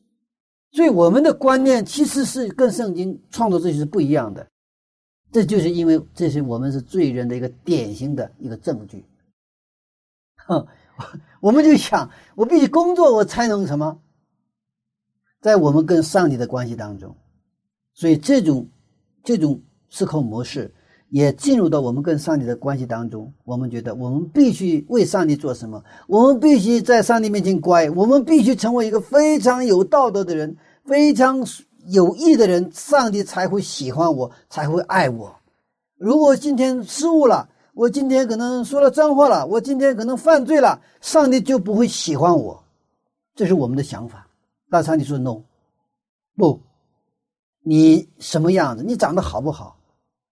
[0.71, 4.47] 所以我们的观念其实是跟圣经创作秩序是不一样的，
[5.32, 9.03] 这就是因为这是我们是罪人的一个典型的一个证据。
[10.45, 10.67] 哼，
[11.41, 13.99] 我们就想，我必须工作，我才能什么？
[15.43, 17.13] 在我们跟上帝的关系当中，
[17.93, 18.65] 所以这种
[19.25, 20.73] 这种思考模式
[21.10, 23.29] 也进入到我们跟上帝的关系当中。
[23.43, 25.84] 我们觉得我们必须为上帝做什么？
[26.08, 31.45] 我们必须在上帝面前乖，我们必须成为一个非常有道德的人，非常
[31.88, 35.36] 有益的人，上帝才会喜欢我，才会爱我。
[35.97, 42.63] 如果今天失误了，我今天可能说了脏话了，我今天可能犯罪了，上帝就不会喜欢我。
[43.36, 44.25] 这是我们的想法。
[44.74, 45.40] 但上帝说 no，
[46.36, 46.60] 不，
[47.62, 48.84] 你什么样子？
[48.84, 49.78] 你长得好不好？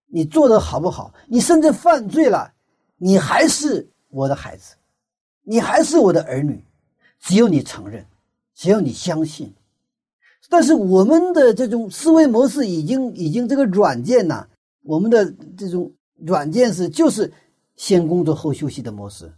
[0.07, 1.13] 你做的好不好？
[1.27, 2.51] 你甚至犯罪了，
[2.97, 4.73] 你还是我的孩子，
[5.43, 6.65] 你还是我的儿女。
[7.19, 8.03] 只有你承认，
[8.55, 9.53] 只有你相信。
[10.49, 14.47] 但是我们的这种思维模式已经已经这个软件呐、
[14.81, 17.31] 我们的这种软件是就是
[17.75, 19.31] 先工作后休息的模式，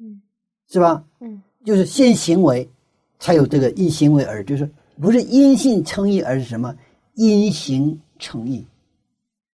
[0.00, 0.20] 嗯
[0.66, 1.04] 是吧？
[1.20, 2.68] 嗯就是先行为，
[3.20, 4.68] 才有这个因行为而，就是
[5.00, 6.74] 不是因信称义，而是什么
[7.14, 8.66] 因行称义。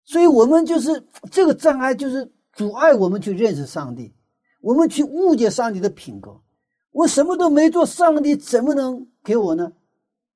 [0.03, 4.11] 所以我们就是这个障碍，就是阻碍我们去认识上帝，
[4.61, 6.35] 我们去误解上帝的品格。
[6.91, 9.71] 我什么都没做，上帝怎么能给我呢？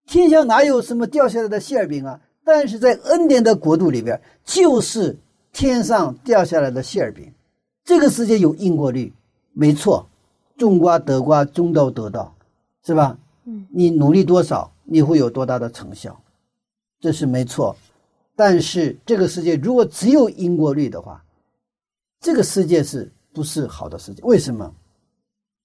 [0.05, 2.19] 天上哪有什么掉下来的馅饼啊？
[2.43, 5.17] 但是在恩典的国度里边，就是
[5.53, 7.31] 天上掉下来的馅饼。
[7.83, 9.11] 这个世界有因果律，
[9.53, 10.07] 没错，
[10.57, 12.31] 种瓜得瓜，种豆得豆，
[12.85, 13.17] 是吧？
[13.45, 16.19] 嗯你努力多少，你会有多大的成效，
[16.99, 17.75] 这是没错。
[18.35, 21.23] 但是这个世界如果只有因果律的话，
[22.19, 24.21] 这个世界是不是好的世界？
[24.23, 24.73] 为什么？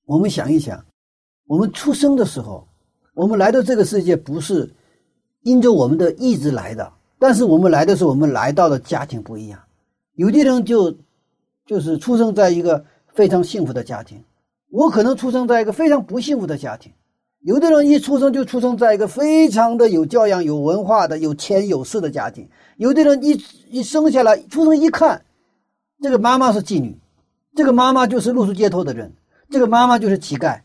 [0.05, 0.85] 我们想一想，
[1.47, 2.67] 我们出生的时候，
[3.15, 4.73] 我们来到这个世界不是
[5.43, 9.61] 因着我们的意志来的，但是我们来的时候，我们来到的家庭不一样。
[10.15, 10.97] 有的人就
[11.67, 14.23] 就是出生在一个非常幸福的家庭，
[14.71, 16.93] 我可能出生在一个非常不幸福的家庭。
[17.47, 25.25] 有的人一出生就出生在一个非常的有教养、有文化的、有钱有势的家庭；有的人一一生下来，出生一看，
[26.03, 26.99] 这个妈妈是妓女，
[27.55, 29.13] 这个妈妈就是露宿街头的人，
[29.49, 30.63] 这个妈妈就是乞丐。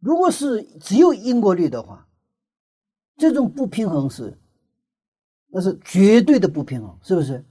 [0.00, 2.06] 如果是只有因果律的话，
[3.18, 4.38] 这种不平衡是，
[5.50, 7.44] 那是绝对的不平衡，是不是？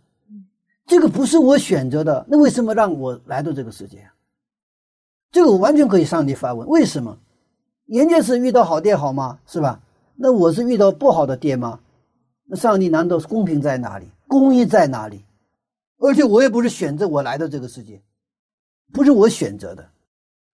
[0.88, 4.10] 这个不是我选择的，那为什么让我来到这个世界？
[5.32, 7.20] 这个我完全可以上帝发问：为什么？
[7.88, 9.82] 人家是遇到好爹好妈，是吧？
[10.16, 11.80] 那我是遇到不好的爹妈，
[12.46, 14.08] 那上帝难道是公平在哪里？
[14.28, 15.24] 公义在哪里？
[16.00, 18.02] 而且我也不是选择我来到这个世界，
[18.92, 19.90] 不是我选择的，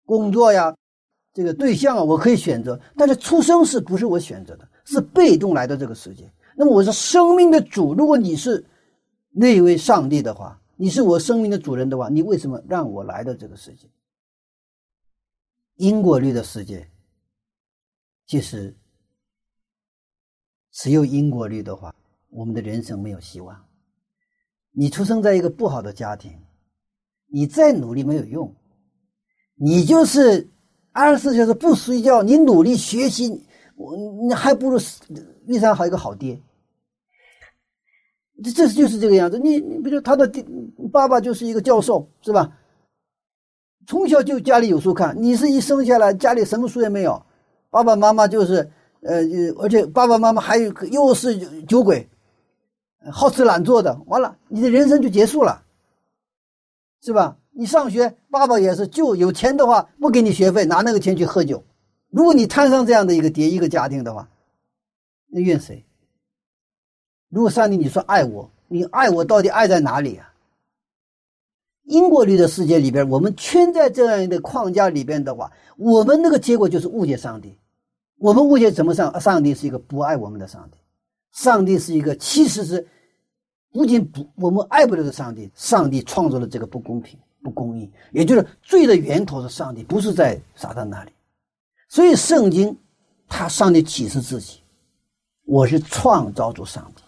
[0.05, 0.75] 工作呀，
[1.33, 4.67] 这个对象啊，我可以选择，但是出生是不是我选择的？
[4.85, 6.31] 是被动来到这个世界。
[6.55, 8.63] 那么我是生命的主，如果你是
[9.31, 13.87] 那位上帝的话，你是我生命的主人的话，你为什么让我来到这个世界？
[15.77, 16.87] 因果律的世界。
[18.25, 18.75] 其实，
[20.71, 21.93] 只有因果律的话，
[22.29, 23.65] 我们的人生没有希望。
[24.71, 26.31] 你出生在一个不好的家庭，
[27.27, 28.55] 你再努力没有用。
[29.55, 30.49] 你就是
[30.91, 34.79] 二十四小时不睡觉，你努力学习，我你还不如
[35.45, 36.41] 遇上好一个好爹。
[38.43, 39.37] 这这就是这个样子。
[39.37, 40.27] 你你比如他的
[40.91, 42.57] 爸爸就是一个教授，是吧？
[43.85, 47.23] 从小就家里有书看，你是一生下来家里什么书也没有。
[47.73, 48.69] 爸爸妈妈就是，
[49.01, 49.23] 呃，
[49.57, 52.07] 而且爸爸妈妈还有又是酒鬼，
[53.11, 55.63] 好吃懒做的，完了，你的人生就结束了，
[57.01, 57.35] 是吧？
[57.49, 61.63] 你上学，爸爸也是，就有钱的话不给你学费，拿那个钱去喝酒。
[62.11, 64.29] 如果你摊上这样的一个爹一个家庭的话，
[65.29, 65.83] 那怨谁？
[67.29, 70.31] 如果上帝你说爱我，你爱我到底爱在哪里啊？
[71.85, 77.57] 因果律的世界里边，我们圈在这样一个框架里边的话，我们那个结果就是误解上帝。
[78.17, 79.19] 我们误解怎么上？
[79.19, 80.77] 上帝是一个不爱我们的上帝，
[81.31, 82.87] 上帝是一个其实是
[83.71, 85.51] 不仅不我们爱不了的上帝。
[85.55, 91.11] 上帝创造了这个不公平、不公义，也就是罪的源头是上帝，不是在撒旦那里。
[91.89, 92.75] 所以圣经，
[93.27, 94.61] 他上帝启示自己，
[95.45, 97.03] 我是创造主上帝。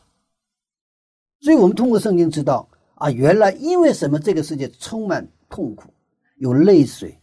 [1.40, 5.90] 所以我们通过圣经知道啊，原来因为什么这个世界充满痛苦，
[6.38, 7.18] 有泪水，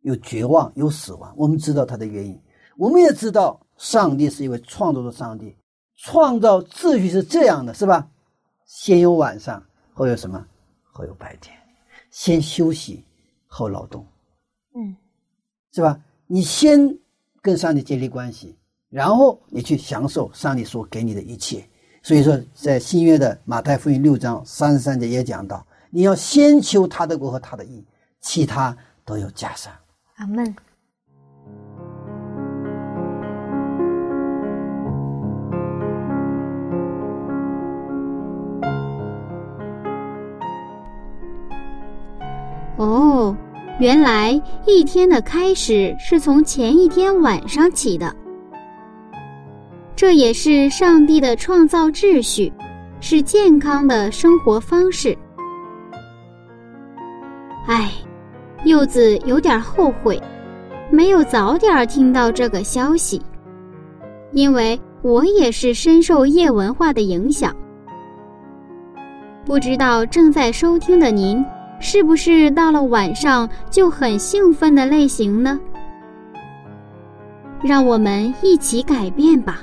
[0.00, 1.32] 有绝望，有死亡。
[1.36, 2.38] 我们知道它的原因。
[2.76, 5.56] 我们也知道，上帝是一位创造的上帝，
[5.96, 8.08] 创造秩序是这样的，是吧？
[8.66, 9.62] 先有晚上，
[9.94, 10.44] 后有什么？
[10.92, 11.56] 后有白天。
[12.10, 13.04] 先休息，
[13.46, 14.06] 后劳动。
[14.74, 14.96] 嗯，
[15.72, 15.98] 是吧？
[16.26, 16.98] 你先
[17.40, 18.56] 跟上帝建立关系，
[18.88, 21.66] 然后你去享受上帝所给你的一切。
[22.02, 27.84] 所以说，在新约的马太福音六章三十三节也讲到，你要先求他的国和他的义，
[28.20, 29.72] 其他都有加上。
[30.16, 30.54] 阿门。
[43.78, 48.14] 原来一天的开始是从前一天晚上起的，
[49.94, 52.50] 这也是上帝的创造秩序，
[53.00, 55.14] 是健康的生活方式。
[57.66, 57.92] 唉，
[58.64, 60.18] 柚子有点后悔，
[60.90, 63.20] 没有早点听到这个消息，
[64.32, 67.54] 因为我也是深受夜文化的影响。
[69.44, 71.44] 不知道正在收听的您。
[71.88, 75.56] 是不是到了晚上就很兴奋的类型呢？
[77.62, 79.60] 让我们一起改变吧，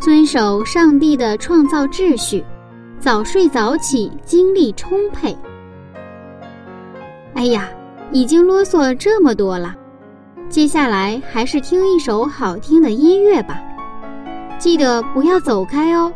[0.00, 2.42] 遵守上帝的创造秩序，
[2.98, 5.36] 早睡早起，精力充沛。
[7.34, 7.68] 哎呀，
[8.10, 9.76] 已经啰嗦这么多了，
[10.48, 13.62] 接下来还是听一首好听的音乐吧，
[14.58, 16.10] 记得不要走开哦。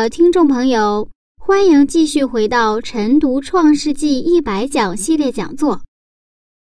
[0.00, 5.82] 的听众朋友，欢迎继续回到晨读《创世纪》一百讲系列讲座。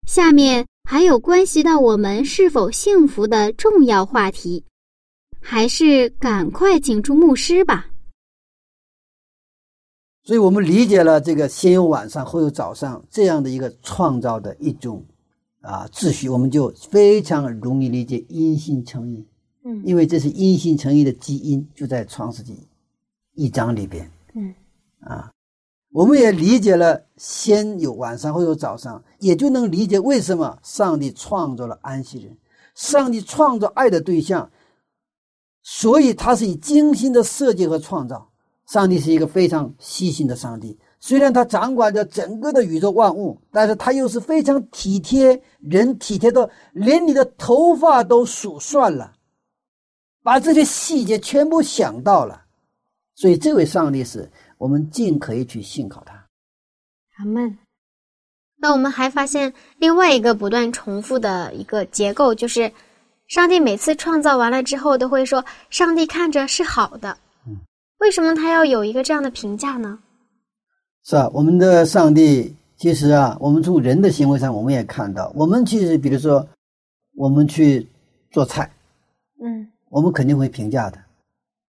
[0.07, 4.63] 下面还有关系到我们是否幸福的重要话题，
[5.39, 7.91] 还是赶快请出牧师吧。
[10.23, 15.05] 所以我们理解了这个先有晚上后有早上这样的一个创造的一种
[15.61, 19.23] 啊秩序，我们就非常容易理解因信称义。
[19.63, 22.57] 嗯，因为这是因信诚义的基因，就在创世纪
[23.33, 24.09] 一章里边。
[24.33, 24.53] 嗯，
[25.01, 25.31] 啊，
[25.91, 32.37] 我们也理解了先有晚上后有早上，也就能理解为什么上帝创造了安息人。
[32.73, 34.49] 上帝创造爱的对象，
[35.61, 38.29] 所以他是以精心的设计和创造。
[38.67, 49.13] 上帝是一个非常细心的上帝，虽然他掌管着整个的宇宙万物，但是他又是非常体贴人，体贴到连你的头发都数算了。
[50.23, 52.40] 把这些细节全部想到了，
[53.21, 56.25] 所以这位上帝是我们尽可以去信靠他。
[57.19, 57.55] 阿门。
[58.57, 62.71] 那我们还发现另外一个不断重复的一个结构，就是
[63.27, 67.15] 上帝每次创造完了之后都会说：“上帝看着是好的。”
[67.45, 67.57] 嗯，
[67.99, 69.99] 为什么他要有一个这样的评价呢？
[71.03, 76.47] 是啊，我们的上帝其实啊，我们从人的行为上我们也看到，我们其实比如说
[77.15, 77.87] 我们去
[78.31, 78.71] 做菜，
[79.43, 79.67] 嗯。
[79.89, 80.97] 我们肯定会评价的，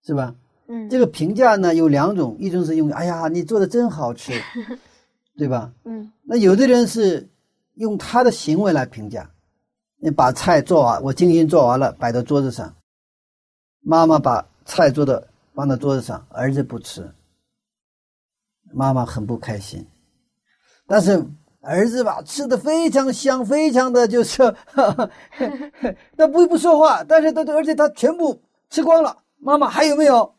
[0.07, 0.35] 是吧？
[0.73, 4.33] 嗯，这个评价呢有两种，一种是用“哎呀，你做的真好吃
[5.37, 5.71] ”，对吧？
[5.85, 7.29] 嗯，那有的人是
[7.75, 9.31] 用他的行为来评价，
[9.99, 12.75] 你把菜做完，我精心做完了，摆到桌子上，
[13.83, 17.07] 妈妈把菜做的放到桌子上，儿子不吃，
[18.73, 19.87] 妈妈很不开心，
[20.87, 21.23] 但是。
[21.65, 24.53] 儿子吧，吃的非常香，非常的就是，
[26.19, 29.22] 他不不说话，但是他而且他全部吃光了。
[29.45, 30.33] 妈妈还有没有？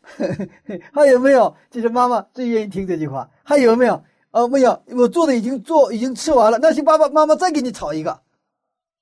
[0.92, 1.54] 还有没有？
[1.70, 3.30] 就是妈妈最愿意听这句话。
[3.42, 4.02] 还有没有？
[4.30, 6.58] 哦，没有，我做的已经做已经吃完了。
[6.58, 8.18] 那行，爸爸妈妈再给你炒一个，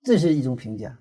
[0.03, 0.93] 这是一种评价。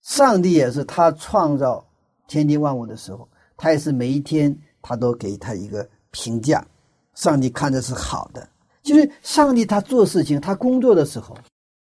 [0.00, 1.84] 上帝也是他创造
[2.28, 6.64] 天地万物的时候，他也是每一天他都给他一个评价。
[7.14, 8.48] 上帝看着是好的。
[8.82, 11.36] 就是上帝，他做事情，他工作的时候，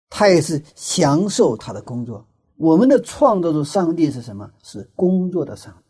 [0.10, 2.26] 他也是享受他的工作。
[2.62, 4.48] 我们的创造主上帝是什么？
[4.62, 5.84] 是工作的上帝。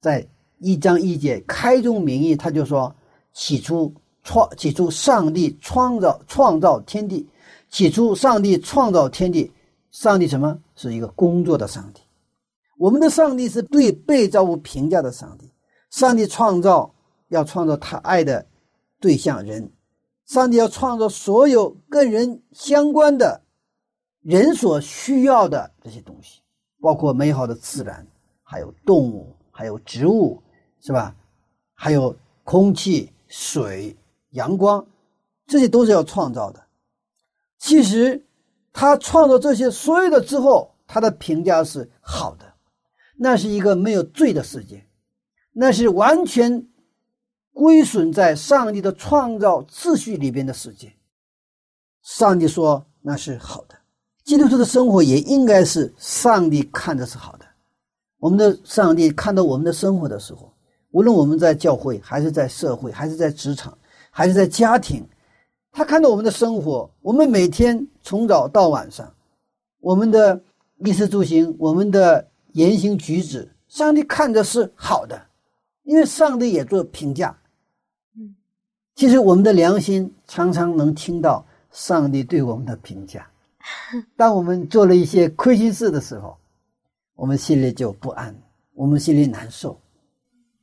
[0.00, 0.26] 在
[0.58, 2.94] 一章一节开宗明义，他就说
[3.34, 7.28] ：“起初创，起初上帝创造创造天地。
[7.68, 9.52] 起初上帝创造天地，
[9.90, 10.58] 上帝什么？
[10.74, 12.00] 是一个工作的上帝。
[12.78, 15.52] 我们的上帝是对被造物评价的上帝。
[15.90, 16.94] 上帝创造
[17.28, 18.46] 要创造他爱的
[18.98, 19.70] 对象人。”
[20.24, 23.42] 上帝要创造所有跟人相关的、
[24.24, 26.40] 人所需要的这些东西，
[26.80, 28.04] 包括美好的自然，
[28.42, 30.42] 还有动物，还有植物，
[30.80, 31.14] 是吧？
[31.74, 33.96] 还有空气、水、
[34.30, 34.84] 阳光，
[35.46, 36.66] 这些都是要创造的。
[37.58, 38.26] 其实，
[38.72, 42.54] 他创造这些所有的之后，他的评价是好的，
[43.16, 44.86] 那是一个没有罪的世界，
[45.52, 46.66] 那是完全。
[47.56, 50.92] 归损在上帝的创造秩序里边的世界，
[52.02, 53.76] 上帝说那是好的。
[54.24, 57.44] 基督徒的生活也应该是上帝看的是好的。
[58.18, 60.50] 我们的上帝看到我们的生活的时候，
[60.92, 63.76] 无论我们在教会，还是在社会，还是在职场，
[64.10, 65.06] 还是在家庭，
[65.70, 69.12] 他看到我们的生活，我们每天从早到晚上，
[69.80, 70.40] 我们的
[70.78, 75.20] 衣食住行，我们的言行举止，上帝看的是好的，
[75.82, 77.36] 因为上帝也做评价。
[78.16, 78.34] 嗯
[78.94, 83.28] 其实我们的良心常常能听到上帝对我们的评价。
[84.16, 86.36] 当我们做了一些亏心事的时候，
[87.14, 88.34] 我们心里就不安，
[88.74, 89.78] 我们心里难受。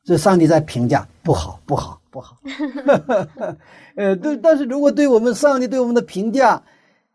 [0.04, 2.38] 这上帝在评价不好，不好，不好。
[3.95, 6.62] 呃，对，但是如果对我们上帝对我们的评价，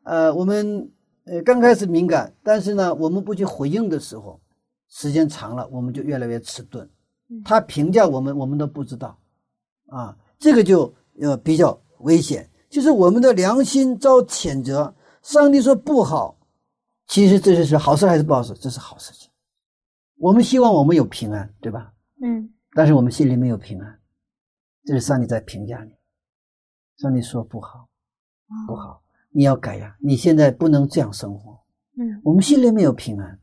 [0.05, 0.91] 呃，我们
[1.25, 4.41] 呃刚开始敏感，但是呢，我们不去回应的时候，
[4.89, 6.89] 时间长了，我们就越来越迟钝。
[7.45, 9.19] 他评价我们，我们都不知道，
[9.89, 10.93] 啊，这个就。
[11.19, 14.95] 呃，比较危险，就是我们的良心遭谴责。
[15.27, 16.39] 上帝说不好，
[17.09, 18.55] 其实这是是好事还是不好事？
[18.55, 19.29] 这是好事情。
[20.19, 21.93] 我们希望我们有平安，对吧？
[22.23, 22.49] 嗯。
[22.75, 24.01] 但是我们心里没有平安，
[24.85, 25.91] 这是上帝在评价你。
[26.99, 27.89] 上帝说不好，
[28.69, 29.97] 不好，你要改呀！
[30.01, 31.61] 你现在不能这样生活。
[31.99, 32.21] 嗯。
[32.23, 33.41] 我们心里没有平安。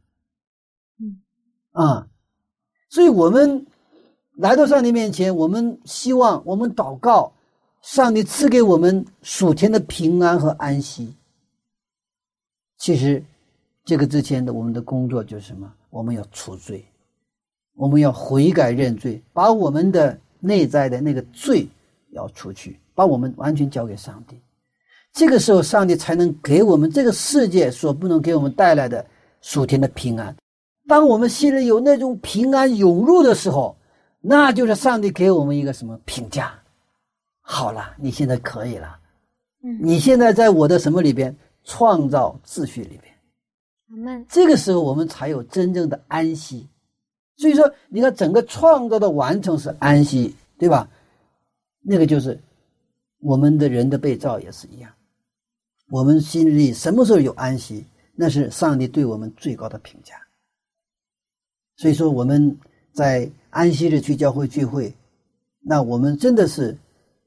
[1.02, 1.22] 嗯。
[1.72, 2.08] 啊，
[2.90, 3.68] 所以我们
[4.38, 7.34] 来到上帝面前，我们希望我们祷告。
[7.82, 11.14] 上帝赐给我们属天的平安和安息。
[12.84, 13.24] 其实，
[13.86, 15.72] 这个之前的我们的工作就是什么？
[15.90, 16.84] 我们要除罪，
[17.76, 21.66] 我们要悔改认罪，把我们的内在的那个罪
[22.10, 24.38] 要除去，把我们完全交给上帝。
[25.14, 29.06] 这个时候，上帝才能给我们这个世界所不能给我们带来的
[29.40, 30.36] 属天的平安。
[30.86, 33.78] 当我们心里有那种平安涌入的时候，
[34.20, 36.54] 那就是上帝给我们一个什么评价？
[37.40, 39.00] 好了，你现在可以了。
[39.64, 41.34] 嗯，你现在在我的什么里边
[41.64, 44.26] 创造秩序里边？
[44.28, 46.68] 这个时候我们才有真正的安息。
[47.38, 50.90] 所以说，你看整个创造的完成是安息，对吧？
[51.82, 52.40] 那个就是
[53.20, 54.92] 我们的人的被造也是一样。
[55.90, 57.86] 我们心里什么时候有安息，
[58.16, 60.16] 那是上帝对我们最高的评价。
[61.76, 62.58] 所以说，我们
[62.94, 64.96] 在安息日去教会聚会，
[65.60, 66.78] 那我们真的是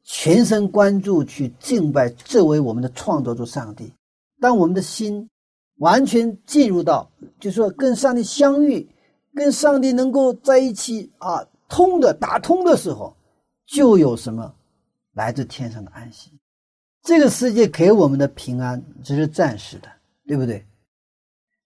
[0.05, 3.93] 全神贯注去敬拜这位我们的创造主上帝。
[4.41, 5.29] 当我们的心
[5.77, 7.11] 完全进入到，
[7.41, 8.89] 就说跟上帝相遇，
[9.35, 13.17] 跟上帝能够在一起啊，通的打通的时候，
[13.67, 14.55] 就有什么
[15.13, 16.31] 来自天上的安息。
[17.03, 19.89] 这个世界给我们的平安只是暂时的，
[20.27, 20.67] 对不对？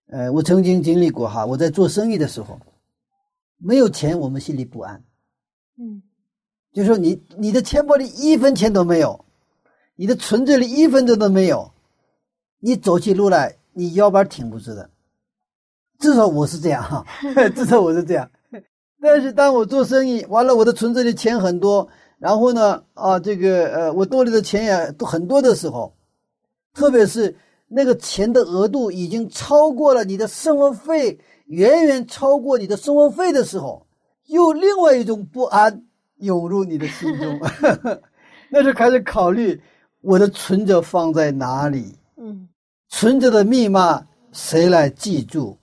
[0.08, 2.58] 呃，我曾经经历过哈，我在做生意的时候。
[3.62, 5.04] 没有钱，我们心里不安。
[5.76, 6.02] 嗯，
[6.72, 9.22] 就说你你的钱包里一分钱都没有，
[9.96, 11.70] 你的存折里一分钱都没有，
[12.60, 14.88] 你走起路来你腰板挺不直的。
[15.98, 17.04] 至少我是这样哈，
[17.54, 18.30] 至少我是这样。
[19.02, 21.88] 但是当我做生意完了，我的存折里钱很多，
[22.18, 25.94] 然后呢啊这个呃我兜里的钱也都很多的时候，
[26.74, 27.34] 特别是
[27.68, 31.18] 那个钱的额度已经超过了你的生活费。
[31.46, 33.84] 远远超过你的生活费的时候，
[34.26, 35.84] 又另外一种不安
[36.18, 37.40] 涌入你的心中
[38.50, 39.60] 那就开始考虑
[40.00, 41.96] 我的存折放在哪里？
[42.90, 45.56] 存折的密码谁来记住？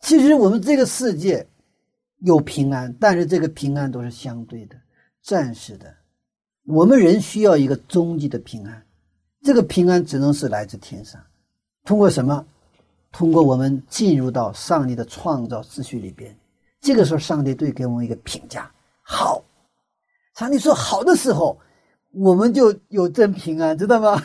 [0.00, 1.46] 其实我们这个世界
[2.20, 4.76] 有平安，但是这个平安都是相对的、
[5.22, 5.92] 暂时的。
[6.66, 8.86] 我们人需要一个终极的平安，
[9.42, 11.20] 这个平安只能是来自天上，
[11.84, 12.46] 通过什么？
[13.10, 16.34] 通过我们进入到上帝的创造秩序里边，
[16.80, 18.70] 这个时候上帝对给我们一个评价
[19.02, 19.42] 好。
[20.36, 21.58] 上帝说好的时候，
[22.20, 24.20] 我们就有真平安，知道吗？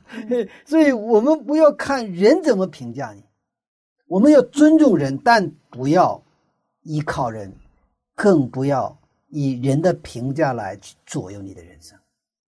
[0.64, 3.22] 所以我们不要看人怎么评价你，
[4.06, 6.22] 我们要尊重人，但不要
[6.82, 7.52] 依靠人，
[8.14, 8.96] 更不要
[9.28, 11.98] 以人的评价来去左右你的人生。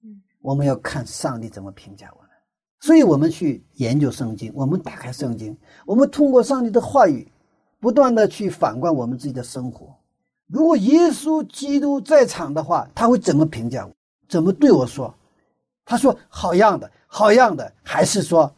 [0.05, 2.29] 嗯，我们要看上帝怎么评价我们。
[2.81, 7.27] 所以，我们去研究圣经，我们打开圣经，我们通过上帝的话语，
[7.81, 9.93] 不断的去反观我们自己的生活。
[10.47, 13.93] 如果耶稣基督在场的话，他会怎么评价我？
[14.29, 15.13] 怎么对我说？
[15.85, 18.55] 他说好样的，好样的，还是说，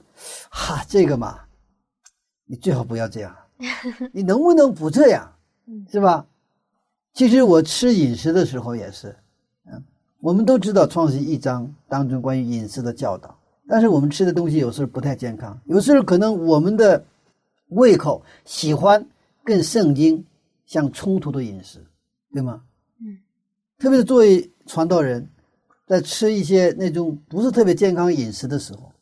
[0.50, 1.38] 哈，这个嘛，
[2.44, 3.36] 你最好不要这样，
[4.12, 5.32] 你能不能不这样？
[5.90, 6.26] 是吧？
[7.14, 9.16] 其实我吃饮食的时候也是，
[9.66, 9.80] 嗯，
[10.18, 13.36] 我们都知道创世一章当中关于饮食的教导。
[13.68, 17.04] 但是我们吃的东西有时候不太健康，有时候可能我们的
[17.68, 19.06] 胃口喜欢
[19.44, 20.24] 跟圣经
[20.66, 21.78] 相冲突的饮食，
[22.32, 22.60] 对吗？
[23.00, 23.16] 嗯。
[23.78, 25.24] 特别是作为传道人，
[25.90, 28.92] 在吃一些那种不是特别健康饮食的时候，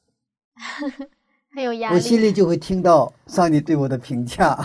[1.54, 1.94] 很有压力。
[1.94, 4.56] 我心里就会听到上帝对我的评价，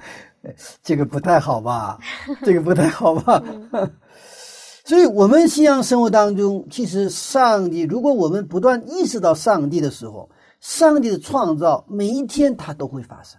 [0.82, 1.98] 这个不太好吧？
[2.42, 3.42] 这个不太好吧？
[4.86, 10.30] 所以，我们信仰生活当中，其实上帝，如果我们不断意识到上帝的时候，
[10.60, 13.38] 上帝的创造每一天它都会发生，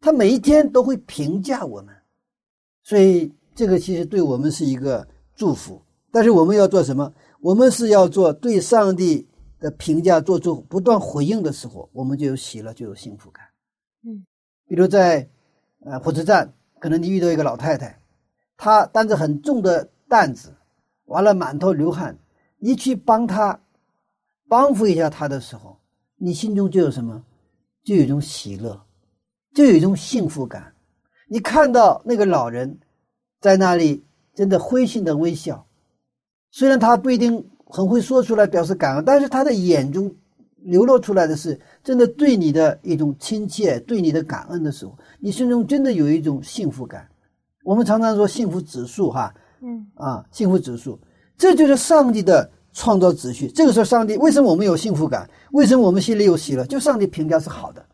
[0.00, 1.94] 他每一天都会评价我们，
[2.82, 5.06] 所以这个其实对我们是一个
[5.36, 5.82] 祝福。
[6.10, 7.12] 但是我们要做什么？
[7.40, 9.28] 我们是要做对上帝
[9.60, 13.44] 的评价做出不断回应的时候，我们就有喜乐，就有幸福感。
[14.04, 14.26] 嗯，
[14.66, 15.28] 比如在
[15.84, 18.00] 呃火车站，可能你遇到一个老太太，
[18.56, 20.54] 她担着很重的担子。
[21.06, 22.18] 完了，满头流汗，
[22.58, 23.60] 你去帮她，
[24.48, 25.78] 帮扶一下她的时候，
[26.16, 27.24] 你心中就有什么？
[27.84, 28.84] 就有一种喜乐，
[29.54, 30.74] 就有一种幸福感。
[31.28, 32.78] 你看到那个老人
[33.40, 35.66] 在那里，真的灰心的微笑，
[36.58, 40.12] 虽然他不一定很会说出来表示感恩，但是他的眼中
[40.56, 47.08] 流露出来的是真的对你的一种亲切，对你的感恩的时候，你心中真的有一种幸福感。
[47.62, 49.32] 我们常常说幸福指数，哈。
[49.60, 50.98] 嗯啊，幸福指数，
[51.36, 53.46] 这就是上帝的创造秩序。
[53.46, 55.30] 这个时候，上帝为什么我们有幸福感？
[55.52, 56.64] 为什么我们心里有喜乐？
[56.64, 57.86] 就上帝评价是好的，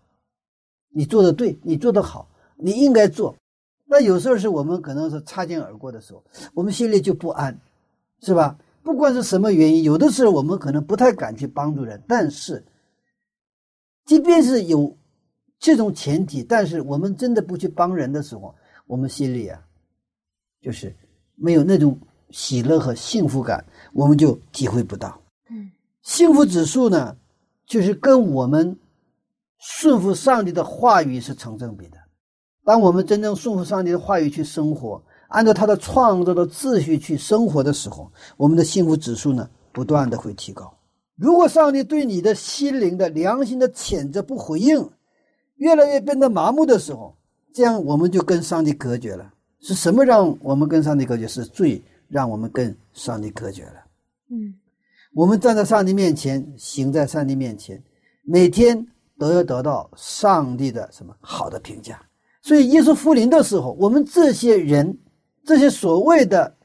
[0.89, 3.37] 你做的对，你做的好，你应该做。
[3.85, 7.55] 那有时候是我们可能是擦肩而过的时候，我们心里就不安，
[8.25, 8.59] 是吧？
[8.83, 12.03] 不管是什么原因，有的时候我们可能不太敢去帮助人。
[12.09, 12.65] 但是，
[14.05, 14.97] 即便是有
[15.59, 18.55] 这种前提，但是我们真的不去帮人的时候，
[18.87, 19.61] 我们心里啊
[20.61, 20.95] 就是
[21.35, 21.99] 没有那种
[22.31, 25.21] 喜乐和幸福感，我们就体会不到。
[25.51, 25.71] 嗯，
[26.03, 27.17] 幸福指数呢，
[27.67, 28.79] 就是跟我们
[29.59, 31.99] 顺服上帝的话语是成正比的。
[32.65, 35.03] 当我们真正顺服上帝的话语去生活，
[35.35, 40.73] 按照他的创造的秩序去生活的时候，我们的幸福指数呢，不断的会提高。
[41.17, 44.89] 如果上帝对你的心灵的良心的谴责不回应，
[45.57, 47.17] 越来越变得麻木的时候，
[47.53, 49.29] 这样我们就跟上帝隔绝了。
[49.61, 51.27] 是什么让我们跟上帝隔绝？
[51.27, 53.75] 是罪让我们跟上帝隔绝了。
[54.31, 54.55] 嗯，
[55.15, 57.83] 我们站在上帝面前，行在上帝面前，
[58.23, 58.87] 每天
[59.19, 62.01] 都要得到上帝的什么好的评价。
[62.41, 64.99] 所以，耶稣复临的时候，我们这些人，
[65.45, 66.57] 这些所谓的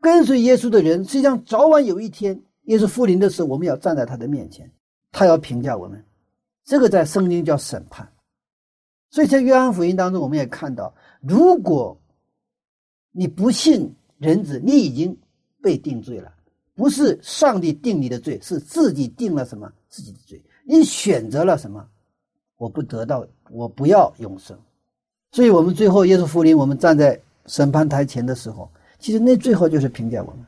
[0.00, 4.70] 跟随耶稣的人，实际上早晚有一天，耶稣复临的时候，我们要站在他的面前，
[5.12, 6.04] 他要评价我们。
[6.64, 8.10] 这个在圣经叫审判。
[9.10, 11.98] 所以在约翰福音当中，我们也看到，如果
[13.10, 15.16] 你不信人子，你已经
[15.62, 16.32] 被定罪了。
[16.74, 20.40] 不是上帝定你的罪，是自己定了什么自己的罪。
[20.64, 21.88] 你选择了什么？
[22.56, 24.56] 我不得到，我不要永生。
[25.32, 28.70] 所以，我们最后耶稣福临，我们站在审判台前的时候，
[29.00, 30.46] 其实那最后就是评价我们。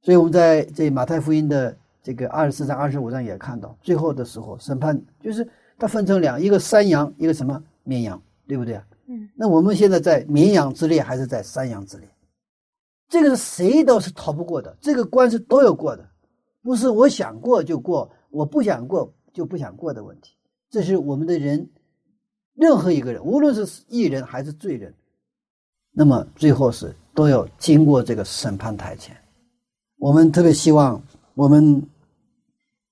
[0.00, 8.84] 所以，我们在这马太福音的这个二十四章、二十五章也看到，最后的时候审判就是它分成两，一个山羊，一个什么绵羊，对不对啊？
[9.06, 9.28] 嗯。
[9.36, 12.08] 那我们现在在绵羊之列，还是在山羊之列？
[13.08, 16.08] 这个是谁都是逃不过的，这个关是都有过的，
[16.62, 20.32] 不是我想过就过，我不想过就不想过的问题。
[20.70, 21.68] 这是我们的人。
[22.54, 24.92] 任何一个人，无论是艺人还是罪人，
[25.98, 29.16] 那么最后是都要经过这个审判台前。
[29.96, 31.02] 我们特别希望
[31.34, 31.84] 我们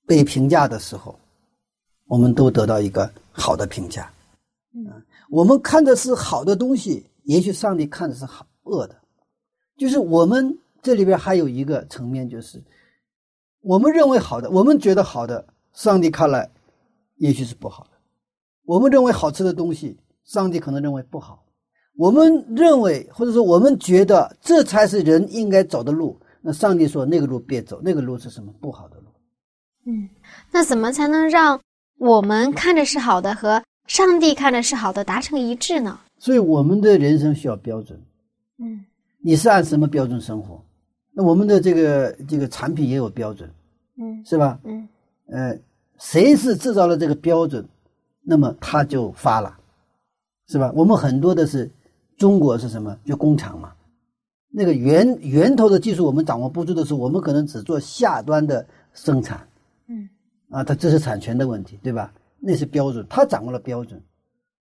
[0.09, 1.17] 被评价的时候，
[2.07, 4.13] 我们都得到一个好的评价。
[4.75, 4.85] 嗯，
[5.31, 8.97] 我们看的是好的东西，也许上帝看的是好恶的。
[9.77, 12.61] 就是我们这里边还有一个层面，就是
[13.61, 16.51] 我们认为好的，我们觉得好的，上帝看来
[17.19, 17.91] 也许是不好的。
[18.65, 21.45] 我们认为好吃的东西，上帝可能认为不好。
[21.97, 29.05] 我们认为，或者说我们觉得这才是人应该走的路，那上帝说那个路别走，那个路是什么不好的路？
[29.86, 30.09] 嗯，
[30.53, 31.61] 那怎么才能让
[31.99, 35.99] 我们看着是好的和上帝看着是好的达成一致呢？
[36.18, 37.99] 所以我们的人生需要标准。
[38.59, 38.84] 嗯，
[39.20, 40.62] 你是按什么标准生活？
[41.12, 43.51] 那我们的这个这个产品也有标准，
[43.99, 44.59] 嗯，是吧？
[44.64, 44.86] 嗯，
[45.28, 45.59] 呃，
[45.99, 47.66] 谁是制造了这个标准？
[48.22, 49.57] 那么他就发了，
[50.49, 50.70] 是吧？
[50.74, 51.70] 我们很多的是
[52.17, 52.97] 中国是什么？
[53.05, 53.73] 就工厂嘛，
[54.51, 59.47] 那个源源头的技术我们掌握不住的时候，我们可能只做下端的生产，
[59.89, 60.09] 嗯，
[60.51, 62.12] 啊，它知识产权的问题，对吧？
[62.39, 64.01] 那是标准，他掌握了标准。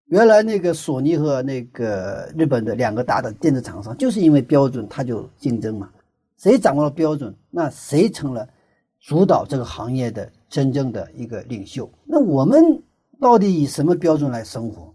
[0.08, 5.90] 原来那个索尼和那个日本的两个大的电子厂商，就是因为标准，他就竞争嘛。
[6.38, 8.48] 谁掌握了标准，那谁成了
[9.00, 11.90] 主导这个行业的真正的一个领袖。
[12.06, 12.82] 那我们。
[13.18, 14.94] 到底以什么标准来生活？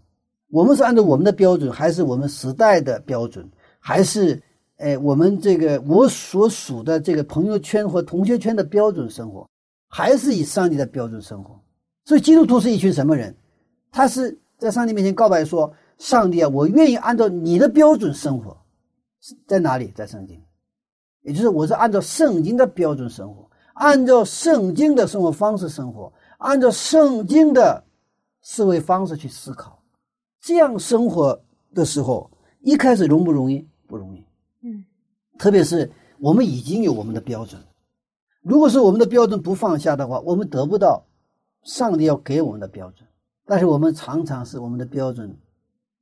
[0.51, 3.49] 我们是按照我们的标准，还是我们时代的标准，
[3.79, 4.39] 还是
[4.77, 9.49] 哎我们这个我所属的这个朋友圈或同学圈的标准生活，
[9.87, 11.59] 还是以上帝的标准生活？
[12.03, 13.33] 所以基督徒是一群什么人？
[13.91, 18.57] 他是在上帝面前告白说：“上帝啊，我愿意按照你的标准生活。”
[19.47, 19.91] 在哪里？
[19.95, 20.41] 在圣经，
[21.21, 27.83] 也就是我是按照圣经的标准生活，按照圣经的生活方式生活，按照圣经的。
[28.43, 29.80] 思维方式去思考，
[30.41, 31.39] 这样生活
[31.73, 32.29] 的时候，
[32.61, 33.67] 一开始容不容易？
[33.87, 34.25] 不容易。
[34.63, 34.83] 嗯，
[35.37, 37.61] 特别是我们已经有我们的标准，
[38.41, 41.05] 如果是我们的标准不放下的话，我们得不到
[41.63, 43.07] 上帝要给我们的标准。
[43.45, 45.37] 但是我们常常是我们的标准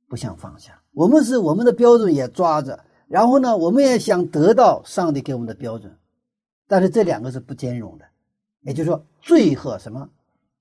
[0.08, 5.94] 不想放下，我们是我们的标准也抓着，然后呢，我们也想得到上帝给我们的标准，
[6.66, 8.04] 但是这两个是不兼容的。
[8.62, 10.08] 也就是说，罪和什么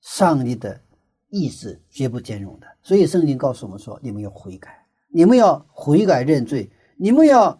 [0.02, 0.82] 上帝的。
[1.30, 7.60] 意识绝不兼容的，所以圣经告诉我们说：你们要悔改，你们要悔改认罪，你们要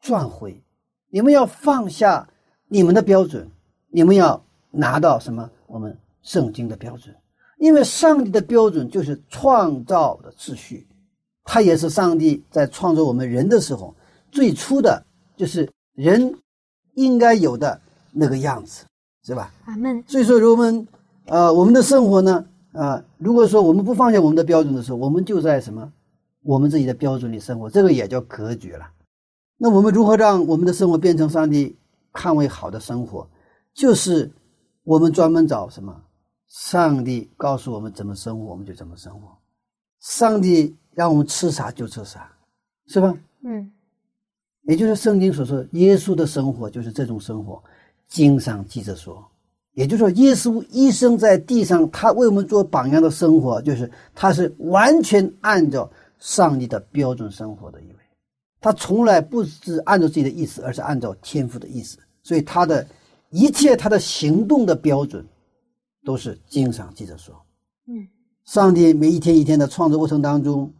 [0.00, 0.62] 转回，
[1.10, 2.28] 你们要放下
[2.68, 3.50] 你们的标准，
[3.88, 5.50] 你们要拿到什么？
[5.66, 7.14] 我们圣经的标准，
[7.58, 10.86] 因为上帝的标准就是创造的秩序，
[11.44, 13.94] 它也是上帝在创造我们人的时候
[14.30, 15.02] 最初的
[15.36, 16.34] 就是人
[16.94, 17.80] 应该有的
[18.12, 18.84] 那个样子，
[19.24, 19.52] 是吧？
[19.64, 20.02] 阿门。
[20.06, 20.86] 所以说，我们
[21.26, 22.44] 呃，我们的生活呢？
[22.72, 25.92] 啊，如果说我们不放下我们的标准的时候，我们就在什么
[26.42, 28.90] 我们自己的标准里生活，这个也叫格局了。
[29.56, 31.76] 那我们如何让我们的生活变成上帝
[32.12, 33.28] 看为好的生活？
[33.74, 34.30] 就是
[34.84, 36.02] 我们专门找什么？
[36.48, 39.28] 上帝告诉我们怎么生活，我们就怎么生活。
[40.00, 42.30] 上帝让我们吃啥就吃啥，
[42.86, 43.14] 是吧？
[43.44, 43.72] 嗯。
[44.62, 47.62] 也就是圣经所说，耶稣的生活就是这种生活。
[48.06, 49.26] 经上记着说，
[49.78, 57.98] 也就是说，耶稣一生在地上，他为我们做榜样的生活，就是他是完全按照上帝的标准生活的一位。
[58.60, 61.96] 他从来不是按照自己的意思，而是按照天父的意思。
[62.24, 62.84] 所以他的
[63.30, 65.24] 一切，他的行动的标准，
[66.04, 67.32] 都是经上记着说。
[67.86, 68.04] 嗯，
[68.46, 70.74] 上帝每一天一天的创造过程当中，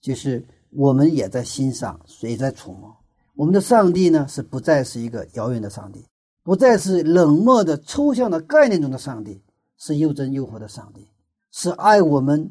[0.00, 2.92] 就是我们也在欣赏，谁在触摸。
[3.36, 6.04] 我们的上帝呢，是不再是一个遥远的上帝。
[6.42, 9.42] 不再是冷漠的抽象的概念中的上帝，
[9.76, 11.06] 是又真又活的上帝，
[11.52, 12.50] 是爱我们，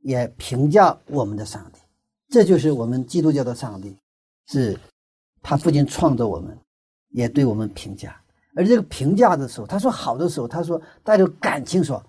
[0.00, 1.78] 也评价我们的上帝。
[2.28, 3.96] 这就是我们基督教的上帝，
[4.48, 4.76] 是，
[5.40, 6.58] 他不仅创造我们，
[7.10, 8.20] 也对我们评价。
[8.56, 12.04] 而这个评价的时候，他说好的时候，他说带着感情说，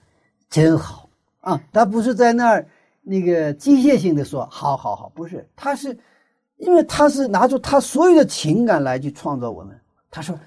[0.49, 1.07] 真好
[1.41, 2.67] 啊，他不是在那儿
[3.01, 5.95] 那个机械性的说好好好，不是，他是，
[6.57, 9.79] 因为他是拿出他所有的情感来去创造我们。
[10.09, 10.37] 他说。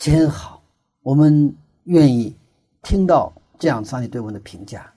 [0.00, 0.62] 真好，
[1.02, 2.34] 我们愿意
[2.82, 4.90] 听到这样上帝对我们的评价。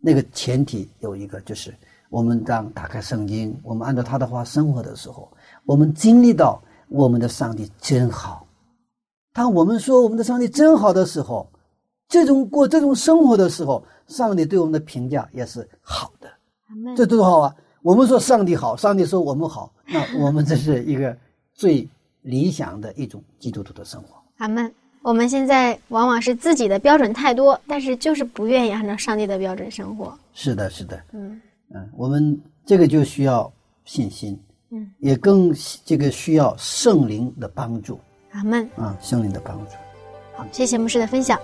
[0.00, 1.72] 那个前提有一个，就是
[2.08, 5.30] 我们当打开圣经，我们按照他的话生活的时候，
[5.66, 8.44] 我们经历到我们的上帝真好。
[9.32, 11.48] 当我们说我们的上帝真好的时候，
[12.08, 16.28] 这种过这种生活的时候，上帝对我们的评价也是好的。
[16.96, 17.56] 这多好啊！
[17.82, 21.16] 我们说上帝好，上帝说我们好，那我们这是一个
[21.54, 21.88] 最
[22.22, 24.19] 理想的一种基督徒的生活。
[24.40, 24.72] 阿门。
[25.02, 30.18] 我们现在往往是自己的标准太多，但是就是不愿意按照上帝的标准生活。
[30.34, 30.98] 是的，是的。
[31.12, 31.40] 嗯
[31.72, 33.50] 嗯，我们这个就需要
[33.84, 34.38] 信心。
[34.70, 38.00] 嗯，也更这个需要圣灵的帮助。
[38.32, 38.68] 阿门。
[38.76, 39.72] 啊，圣灵的帮助。
[40.34, 41.38] 好，谢谢牧师的分享。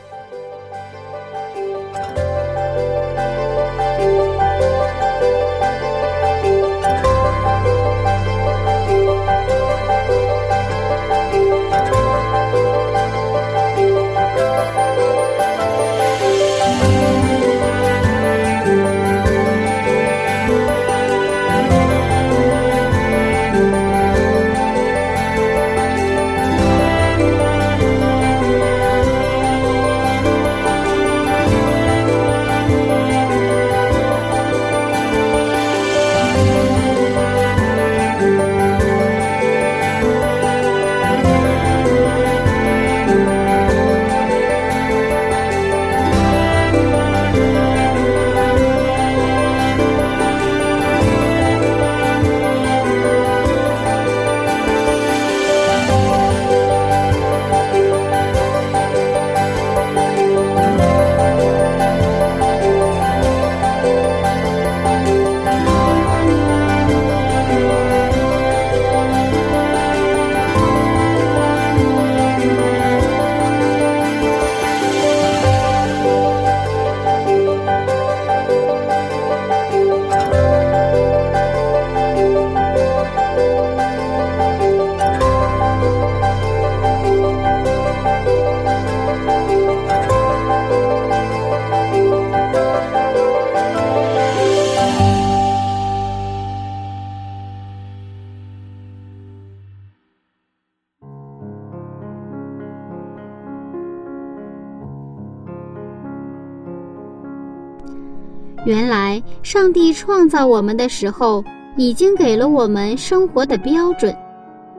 [109.57, 111.43] 上帝创造我们的时候，
[111.79, 114.15] 已经给了我们生活的标准，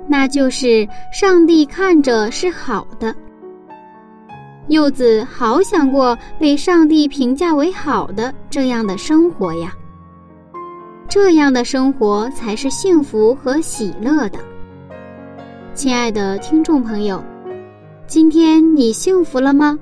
[0.08, 3.16] 那就是上帝看着是好的。
[4.68, 9.74] 柚子好想过被上帝评价为好的这样的生活呀，
[11.10, 14.38] 这样的生活才是幸福和喜乐的。
[15.74, 17.20] 亲爱的听众朋友，
[18.06, 19.80] 今天你幸福了吗？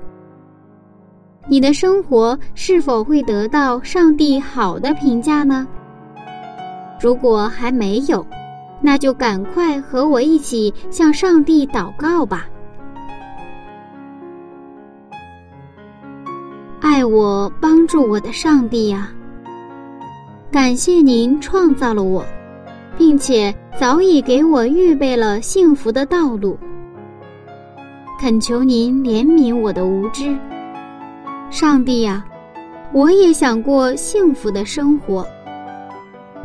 [1.48, 5.66] 你的生活是否会得到上帝好的评价呢？
[7.00, 8.26] 如果还没有，
[8.80, 12.46] 那就赶快和我一起向上帝祷告吧。
[16.80, 19.10] 爱我、帮助我的上帝呀，
[20.50, 22.24] 感谢您创造了我，
[22.98, 26.58] 并且早已给我预备了幸福的道路。
[28.18, 30.36] 恳求您怜悯我的无知。
[31.48, 32.24] 上帝呀，
[32.92, 35.26] 我也想过幸福的生活。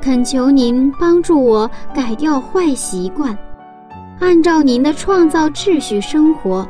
[0.01, 3.37] 恳求您帮助我改掉坏习惯，
[4.19, 6.67] 按照您的创造秩序生活，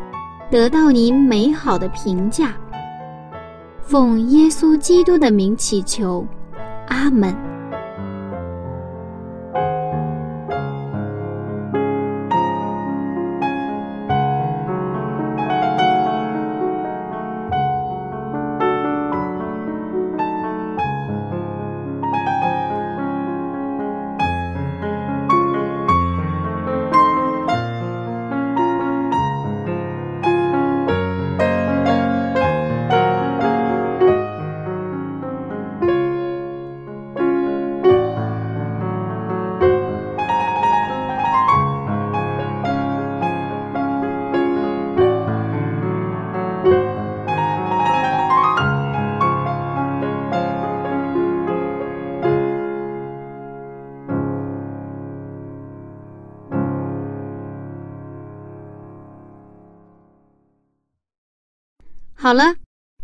[0.49, 2.53] 得到您美好的评价。
[3.81, 6.25] 奉耶稣基督的名祈求，
[6.87, 7.50] 阿门。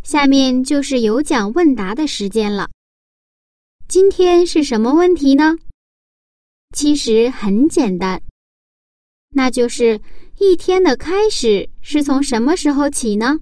[0.07, 2.69] 下面就是有奖问答的时间了。
[3.89, 5.57] 今天是什么问题呢？
[6.73, 8.21] 其实很简单，
[9.31, 9.99] 那就是
[10.39, 13.37] 一天的开始是从什么时候起呢？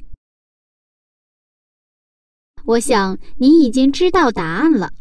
[2.64, 4.92] 我想你已经知道答案了，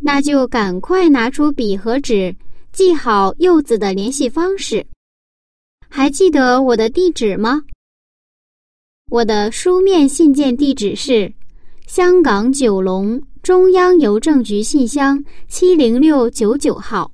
[0.00, 2.34] 那就赶快拿出笔和纸，
[2.72, 4.84] 记好柚子的联系方式。
[5.88, 7.62] 还记得我的地址吗？
[9.10, 11.32] 我的书面信件地址是
[11.88, 17.10] 香港九龙中央邮政局信箱七零六九九号。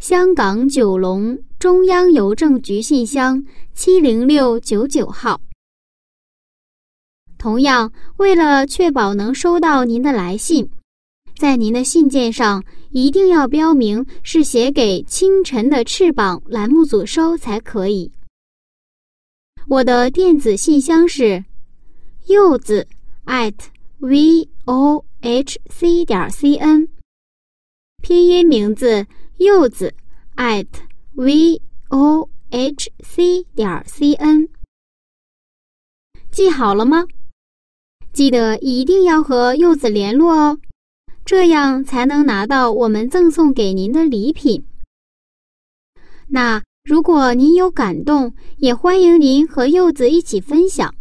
[0.00, 3.40] 香港九龙中央邮政局信箱
[3.72, 5.40] 七零六九九号。
[7.38, 10.68] 同样，为了确保能收到您的来信，
[11.38, 18.10] 在您的信件上一定要标明是写给《清晨的翅膀》栏目组收才可以。
[19.68, 21.44] 我的电子信箱是
[22.26, 22.86] 柚子
[23.24, 23.52] at
[23.98, 26.88] v o h c 点 c n，
[28.00, 29.08] 拼音名字
[29.38, 29.92] 柚子
[30.36, 30.68] at
[31.14, 34.48] v o h c 点 c n，
[36.30, 37.04] 记好了吗？
[38.12, 40.60] 记得一定要和柚子联络哦，
[41.24, 44.64] 这样才能拿到我们赠送给您的礼品。
[46.28, 46.62] 那。
[46.86, 50.94] 如果您有感动，也欢迎您和柚子一起分享。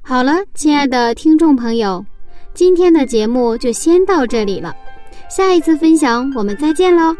[0.00, 2.02] 好了，亲爱的听众朋友，
[2.54, 4.74] 今天的节目就先到这里了，
[5.28, 7.14] 下一次分享我们再见喽。